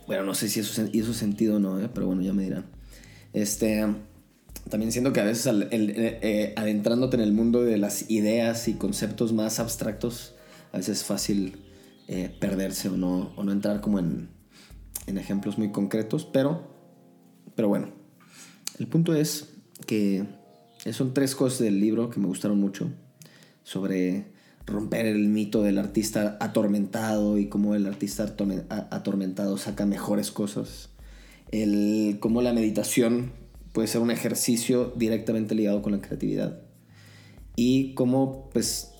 Bueno, 0.05 0.23
no 0.23 0.35
sé 0.35 0.49
si 0.49 0.59
eso 0.59 0.83
hizo 0.91 1.13
sentido 1.13 1.55
o 1.57 1.59
no, 1.59 1.79
¿eh? 1.81 1.89
pero 1.93 2.07
bueno, 2.07 2.21
ya 2.21 2.33
me 2.33 2.43
dirán. 2.43 2.65
Este, 3.31 3.85
también 4.69 4.91
siento 4.91 5.13
que 5.13 5.21
a 5.21 5.23
veces 5.23 5.47
al- 5.47 5.69
el- 5.71 5.91
eh, 5.91 6.19
eh, 6.21 6.53
adentrándote 6.57 7.15
en 7.15 7.21
el 7.23 7.31
mundo 7.31 7.63
de 7.63 7.77
las 7.77 8.09
ideas 8.09 8.67
y 8.67 8.73
conceptos 8.73 9.31
más 9.33 9.59
abstractos, 9.59 10.35
a 10.73 10.77
veces 10.77 10.99
es 10.99 11.03
fácil 11.05 11.55
eh, 12.09 12.35
perderse 12.39 12.89
o 12.89 12.97
no, 12.97 13.31
o 13.37 13.43
no 13.43 13.51
entrar 13.53 13.79
como 13.79 13.97
en, 13.99 14.27
en 15.07 15.17
ejemplos 15.17 15.57
muy 15.57 15.71
concretos, 15.71 16.25
pero, 16.25 16.67
pero 17.55 17.69
bueno, 17.69 17.89
el 18.77 18.87
punto 18.87 19.15
es 19.15 19.53
que 19.85 20.25
son 20.91 21.13
tres 21.13 21.35
cosas 21.35 21.59
del 21.59 21.79
libro 21.79 22.09
que 22.09 22.19
me 22.19 22.27
gustaron 22.27 22.59
mucho 22.59 22.89
sobre 23.63 24.25
romper 24.65 25.05
el 25.05 25.29
mito 25.29 25.61
del 25.61 25.77
artista 25.77 26.37
atormentado 26.39 27.37
y 27.37 27.47
cómo 27.47 27.75
el 27.75 27.85
artista 27.85 28.35
atormentado 28.89 29.57
saca 29.57 29.85
mejores 29.85 30.31
cosas. 30.31 30.89
El, 31.51 32.17
cómo 32.19 32.41
la 32.41 32.53
meditación 32.53 33.31
puede 33.71 33.87
ser 33.87 34.01
un 34.01 34.11
ejercicio 34.11 34.93
directamente 34.95 35.55
ligado 35.55 35.81
con 35.81 35.93
la 35.93 36.01
creatividad. 36.01 36.59
Y 37.55 37.93
cómo, 37.93 38.49
pues, 38.51 38.91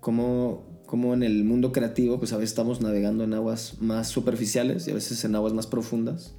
cómo, 0.00 0.82
cómo 0.86 1.14
en 1.14 1.22
el 1.22 1.44
mundo 1.44 1.72
creativo, 1.72 2.18
pues 2.18 2.32
a 2.32 2.36
veces 2.36 2.50
estamos 2.50 2.80
navegando 2.80 3.24
en 3.24 3.34
aguas 3.34 3.76
más 3.80 4.08
superficiales 4.08 4.86
y 4.86 4.90
a 4.90 4.94
veces 4.94 5.24
en 5.24 5.34
aguas 5.34 5.54
más 5.54 5.66
profundas. 5.66 6.34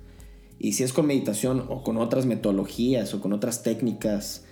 Y 0.60 0.74
si 0.74 0.84
es 0.84 0.94
con 0.94 1.08
meditación 1.08 1.66
o 1.70 1.84
con 1.84 1.98
otras 1.98 2.26
metodologías 2.26 3.14
o 3.16 3.22
con 3.22 3.34
otras 3.34 3.64
técnicas 3.64 4.44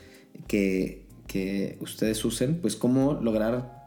que, 0.47 1.07
que 1.27 1.77
ustedes 1.81 2.23
usen, 2.25 2.59
pues 2.61 2.75
cómo 2.75 3.13
lograr 3.15 3.85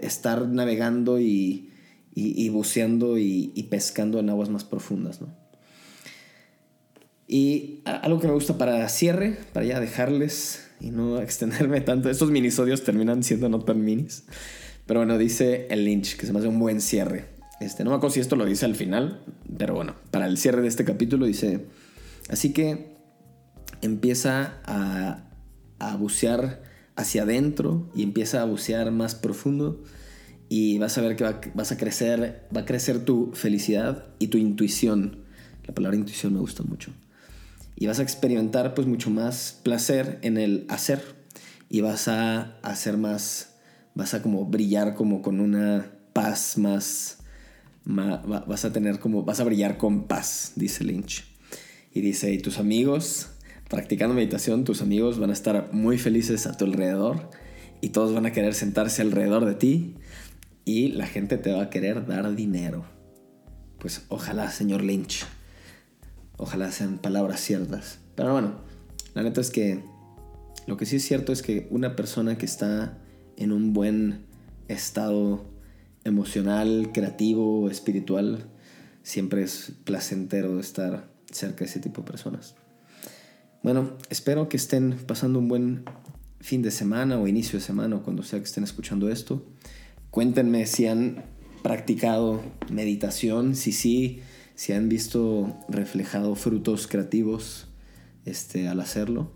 estar 0.00 0.46
navegando 0.48 1.18
y, 1.20 1.70
y- 2.14 2.48
buceando 2.50 3.18
y, 3.18 3.66
pescando 3.70 4.18
en 4.18 4.28
aguas 4.30 4.48
más 4.50 4.64
profundas, 4.64 5.20
¿no? 5.20 5.28
Y 7.26 7.80
algo 7.84 8.20
que 8.20 8.26
me 8.26 8.34
gusta 8.34 8.58
para 8.58 8.86
cierre, 8.88 9.38
para 9.54 9.64
ya 9.64 9.80
dejarles 9.80 10.68
y 10.80 10.90
no 10.90 11.18
extenderme 11.22 11.80
tanto, 11.80 12.10
estos 12.10 12.30
minisodios 12.30 12.84
terminan 12.84 13.22
siendo 13.22 13.48
no 13.48 13.60
tan 13.60 13.82
minis, 13.82 14.24
pero 14.86 15.00
bueno, 15.00 15.16
dice 15.16 15.66
el 15.70 15.84
Lynch, 15.84 16.16
que 16.16 16.26
se 16.26 16.32
me 16.32 16.40
hace 16.40 16.48
un 16.48 16.58
buen 16.58 16.80
cierre. 16.80 17.26
Este, 17.60 17.84
no 17.84 17.90
me 17.90 17.96
acuerdo 17.96 18.14
si 18.14 18.20
esto 18.20 18.34
lo 18.36 18.44
dice 18.44 18.66
al 18.66 18.74
final, 18.74 19.22
pero 19.56 19.74
bueno, 19.74 19.94
para 20.10 20.26
el 20.26 20.36
cierre 20.36 20.62
de 20.62 20.68
este 20.68 20.84
capítulo 20.84 21.24
dice, 21.26 21.66
así 22.28 22.52
que 22.52 22.96
empieza 23.80 24.60
a, 24.64 25.30
a 25.90 25.96
bucear 25.96 26.62
hacia 26.96 27.22
adentro 27.22 27.90
y 27.94 28.02
empieza 28.02 28.42
a 28.42 28.44
bucear 28.44 28.90
más 28.92 29.14
profundo 29.14 29.82
y 30.48 30.78
vas 30.78 30.98
a 30.98 31.00
ver 31.00 31.16
que 31.16 31.24
va- 31.24 31.40
vas 31.54 31.72
a 31.72 31.76
crecer, 31.76 32.46
va 32.54 32.60
a 32.62 32.64
crecer 32.64 33.04
tu 33.04 33.30
felicidad 33.32 34.06
y 34.18 34.26
tu 34.28 34.38
intuición. 34.38 35.18
La 35.66 35.74
palabra 35.74 35.96
intuición 35.96 36.34
me 36.34 36.40
gusta 36.40 36.62
mucho. 36.62 36.90
Y 37.76 37.86
vas 37.86 37.98
a 37.98 38.02
experimentar 38.02 38.74
pues 38.74 38.86
mucho 38.86 39.10
más 39.10 39.58
placer 39.62 40.18
en 40.22 40.36
el 40.36 40.66
hacer 40.68 41.00
y 41.70 41.80
vas 41.80 42.06
a 42.08 42.58
hacer 42.62 42.98
más, 42.98 43.54
vas 43.94 44.12
a 44.14 44.20
como 44.22 44.44
brillar 44.44 44.94
como 44.94 45.22
con 45.22 45.40
una 45.40 45.90
paz 46.12 46.58
más, 46.58 47.18
va- 47.88 48.44
vas 48.46 48.64
a 48.66 48.72
tener 48.72 48.98
como, 48.98 49.22
vas 49.24 49.40
a 49.40 49.44
brillar 49.44 49.78
con 49.78 50.06
paz, 50.06 50.52
dice 50.56 50.84
Lynch. 50.84 51.24
Y 51.94 52.00
dice, 52.02 52.30
y 52.32 52.38
tus 52.38 52.58
amigos, 52.58 53.28
practicando 53.72 54.14
meditación, 54.14 54.64
tus 54.64 54.82
amigos 54.82 55.18
van 55.18 55.30
a 55.30 55.32
estar 55.32 55.72
muy 55.72 55.96
felices 55.96 56.46
a 56.46 56.54
tu 56.54 56.66
alrededor 56.66 57.30
y 57.80 57.88
todos 57.88 58.12
van 58.12 58.26
a 58.26 58.30
querer 58.30 58.52
sentarse 58.52 59.00
alrededor 59.00 59.46
de 59.46 59.54
ti 59.54 59.94
y 60.66 60.88
la 60.88 61.06
gente 61.06 61.38
te 61.38 61.52
va 61.52 61.62
a 61.62 61.70
querer 61.70 62.06
dar 62.06 62.36
dinero. 62.36 62.84
Pues 63.78 64.04
ojalá, 64.10 64.50
señor 64.50 64.82
Lynch. 64.82 65.24
Ojalá 66.36 66.70
sean 66.70 66.98
palabras 66.98 67.40
ciertas. 67.40 67.98
Pero 68.14 68.32
bueno, 68.32 68.56
la 69.14 69.22
neta 69.22 69.40
es 69.40 69.48
que 69.48 69.82
lo 70.66 70.76
que 70.76 70.84
sí 70.84 70.96
es 70.96 71.06
cierto 71.06 71.32
es 71.32 71.40
que 71.40 71.66
una 71.70 71.96
persona 71.96 72.36
que 72.36 72.44
está 72.44 72.98
en 73.38 73.52
un 73.52 73.72
buen 73.72 74.26
estado 74.68 75.46
emocional, 76.04 76.90
creativo, 76.92 77.70
espiritual, 77.70 78.50
siempre 79.02 79.44
es 79.44 79.72
placentero 79.84 80.60
estar 80.60 81.10
cerca 81.30 81.60
de 81.60 81.70
ese 81.70 81.80
tipo 81.80 82.02
de 82.02 82.10
personas. 82.10 82.54
Bueno, 83.62 83.92
espero 84.10 84.48
que 84.48 84.56
estén 84.56 84.96
pasando 85.06 85.38
un 85.38 85.46
buen 85.46 85.84
fin 86.40 86.62
de 86.62 86.72
semana 86.72 87.20
o 87.20 87.28
inicio 87.28 87.60
de 87.60 87.64
semana 87.64 87.94
o 87.94 88.02
cuando 88.02 88.24
sea 88.24 88.40
que 88.40 88.46
estén 88.46 88.64
escuchando 88.64 89.08
esto. 89.08 89.46
Cuéntenme 90.10 90.66
si 90.66 90.88
han 90.88 91.24
practicado 91.62 92.42
meditación, 92.72 93.54
si 93.54 93.70
sí, 93.70 94.20
si 94.56 94.72
han 94.72 94.88
visto 94.88 95.56
reflejado 95.68 96.34
frutos 96.34 96.88
creativos 96.88 97.68
este, 98.24 98.66
al 98.66 98.80
hacerlo. 98.80 99.30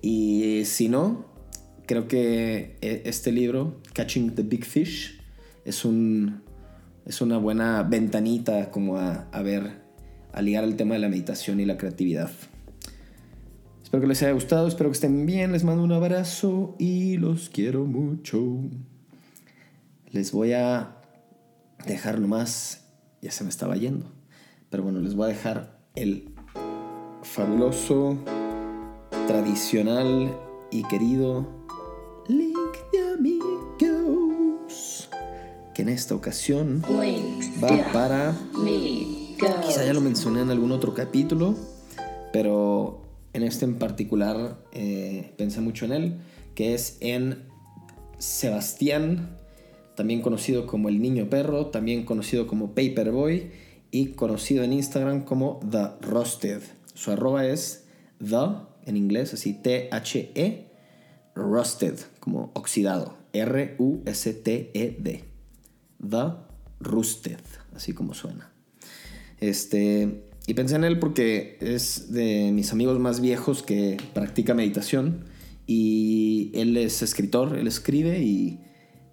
Y 0.00 0.62
si 0.64 0.88
no, 0.88 1.26
creo 1.86 2.08
que 2.08 2.78
e- 2.80 3.02
este 3.04 3.32
libro, 3.32 3.82
Catching 3.92 4.34
the 4.34 4.44
Big 4.44 4.64
Fish, 4.64 5.20
es, 5.66 5.84
un, 5.84 6.40
es 7.04 7.20
una 7.20 7.36
buena 7.36 7.82
ventanita 7.82 8.70
como 8.70 8.96
a, 8.96 9.28
a 9.30 9.42
ver, 9.42 9.82
a 10.32 10.40
ligar 10.40 10.64
el 10.64 10.74
tema 10.76 10.94
de 10.94 11.00
la 11.00 11.10
meditación 11.10 11.60
y 11.60 11.66
la 11.66 11.76
creatividad. 11.76 12.30
Espero 13.92 14.00
que 14.04 14.08
les 14.08 14.22
haya 14.22 14.32
gustado, 14.32 14.68
espero 14.68 14.88
que 14.88 14.94
estén 14.94 15.26
bien, 15.26 15.52
les 15.52 15.64
mando 15.64 15.84
un 15.84 15.92
abrazo 15.92 16.74
y 16.78 17.18
los 17.18 17.50
quiero 17.50 17.84
mucho. 17.84 18.40
Les 20.10 20.32
voy 20.32 20.54
a 20.54 20.96
dejar 21.86 22.18
nomás, 22.18 22.86
ya 23.20 23.30
se 23.30 23.44
me 23.44 23.50
estaba 23.50 23.76
yendo, 23.76 24.06
pero 24.70 24.82
bueno, 24.82 25.00
les 25.00 25.14
voy 25.14 25.26
a 25.26 25.28
dejar 25.28 25.78
el 25.94 26.30
fabuloso, 27.22 28.16
tradicional 29.26 30.38
y 30.70 30.84
querido 30.84 31.46
link 32.28 32.56
de 32.94 33.12
amigos, 33.12 35.10
que 35.74 35.82
en 35.82 35.90
esta 35.90 36.14
ocasión 36.14 36.82
va 37.62 37.92
para... 37.92 38.34
Quizá 39.66 39.84
ya 39.84 39.92
lo 39.92 40.00
mencioné 40.00 40.40
en 40.40 40.50
algún 40.50 40.72
otro 40.72 40.94
capítulo, 40.94 41.54
pero 42.32 43.01
en 43.32 43.42
este 43.42 43.64
en 43.64 43.78
particular 43.78 44.58
eh, 44.72 45.32
pensé 45.36 45.60
mucho 45.60 45.84
en 45.84 45.92
él, 45.92 46.20
que 46.54 46.74
es 46.74 46.98
en 47.00 47.44
Sebastián, 48.18 49.36
también 49.96 50.20
conocido 50.22 50.66
como 50.66 50.88
el 50.88 51.00
niño 51.00 51.28
perro, 51.28 51.66
también 51.66 52.04
conocido 52.04 52.46
como 52.46 52.74
Paperboy 52.74 53.50
y 53.90 54.06
conocido 54.08 54.64
en 54.64 54.72
Instagram 54.72 55.24
como 55.24 55.60
The 55.70 55.88
Roasted. 56.00 56.62
Su 56.94 57.10
arroba 57.10 57.46
es 57.46 57.84
The 58.18 58.46
en 58.84 58.96
inglés, 58.96 59.34
así 59.34 59.54
T-H-E, 59.54 60.66
Roasted, 61.34 61.98
como 62.20 62.50
oxidado, 62.54 63.16
R-U-S-T-E-D. 63.32 65.24
The 66.10 66.32
Roasted, 66.80 67.40
así 67.74 67.92
como 67.92 68.14
suena. 68.14 68.52
Este, 69.40 70.31
y 70.46 70.54
pensé 70.54 70.76
en 70.76 70.84
él 70.84 70.98
porque 70.98 71.56
es 71.60 72.12
de 72.12 72.50
mis 72.52 72.72
amigos 72.72 72.98
más 72.98 73.20
viejos 73.20 73.62
que 73.62 73.96
practica 74.12 74.54
meditación 74.54 75.24
y 75.66 76.50
él 76.54 76.76
es 76.76 77.02
escritor, 77.02 77.56
él 77.56 77.68
escribe 77.68 78.20
y, 78.22 78.60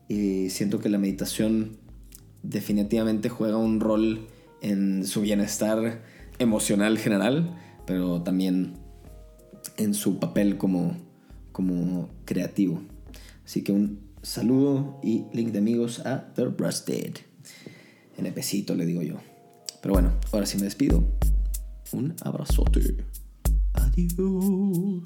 y 0.08 0.50
siento 0.50 0.80
que 0.80 0.90
la 0.90 0.98
meditación 0.98 1.78
definitivamente 2.42 3.30
juega 3.30 3.58
un 3.58 3.80
rol 3.80 4.28
en 4.62 5.06
su 5.06 5.22
bienestar 5.22 6.04
emocional 6.40 6.98
general, 6.98 7.58
pero 7.86 8.24
también 8.24 8.74
en 9.78 9.94
su 9.94 10.20
papel 10.20 10.58
como, 10.58 10.98
como 11.52 12.10
creativo. 12.26 12.82
Así 13.46 13.64
que 13.64 13.72
un 13.72 14.00
saludo 14.22 15.00
y 15.04 15.26
link 15.34 15.50
de 15.50 15.60
amigos 15.60 16.00
a 16.06 16.34
The 16.34 16.46
Rusted. 16.46 17.16
En 18.18 18.26
epecito 18.26 18.76
le 18.76 18.86
digo 18.86 19.02
yo. 19.02 19.16
Pero 19.82 19.94
bueno, 19.94 20.12
ahora 20.32 20.46
sí 20.46 20.58
me 20.58 20.64
despido. 20.64 21.19
Un 21.94 22.14
abrazote. 22.22 22.98
Adiós. 23.74 25.02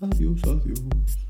Adiós. 0.00 0.40
Adiós, 0.44 1.29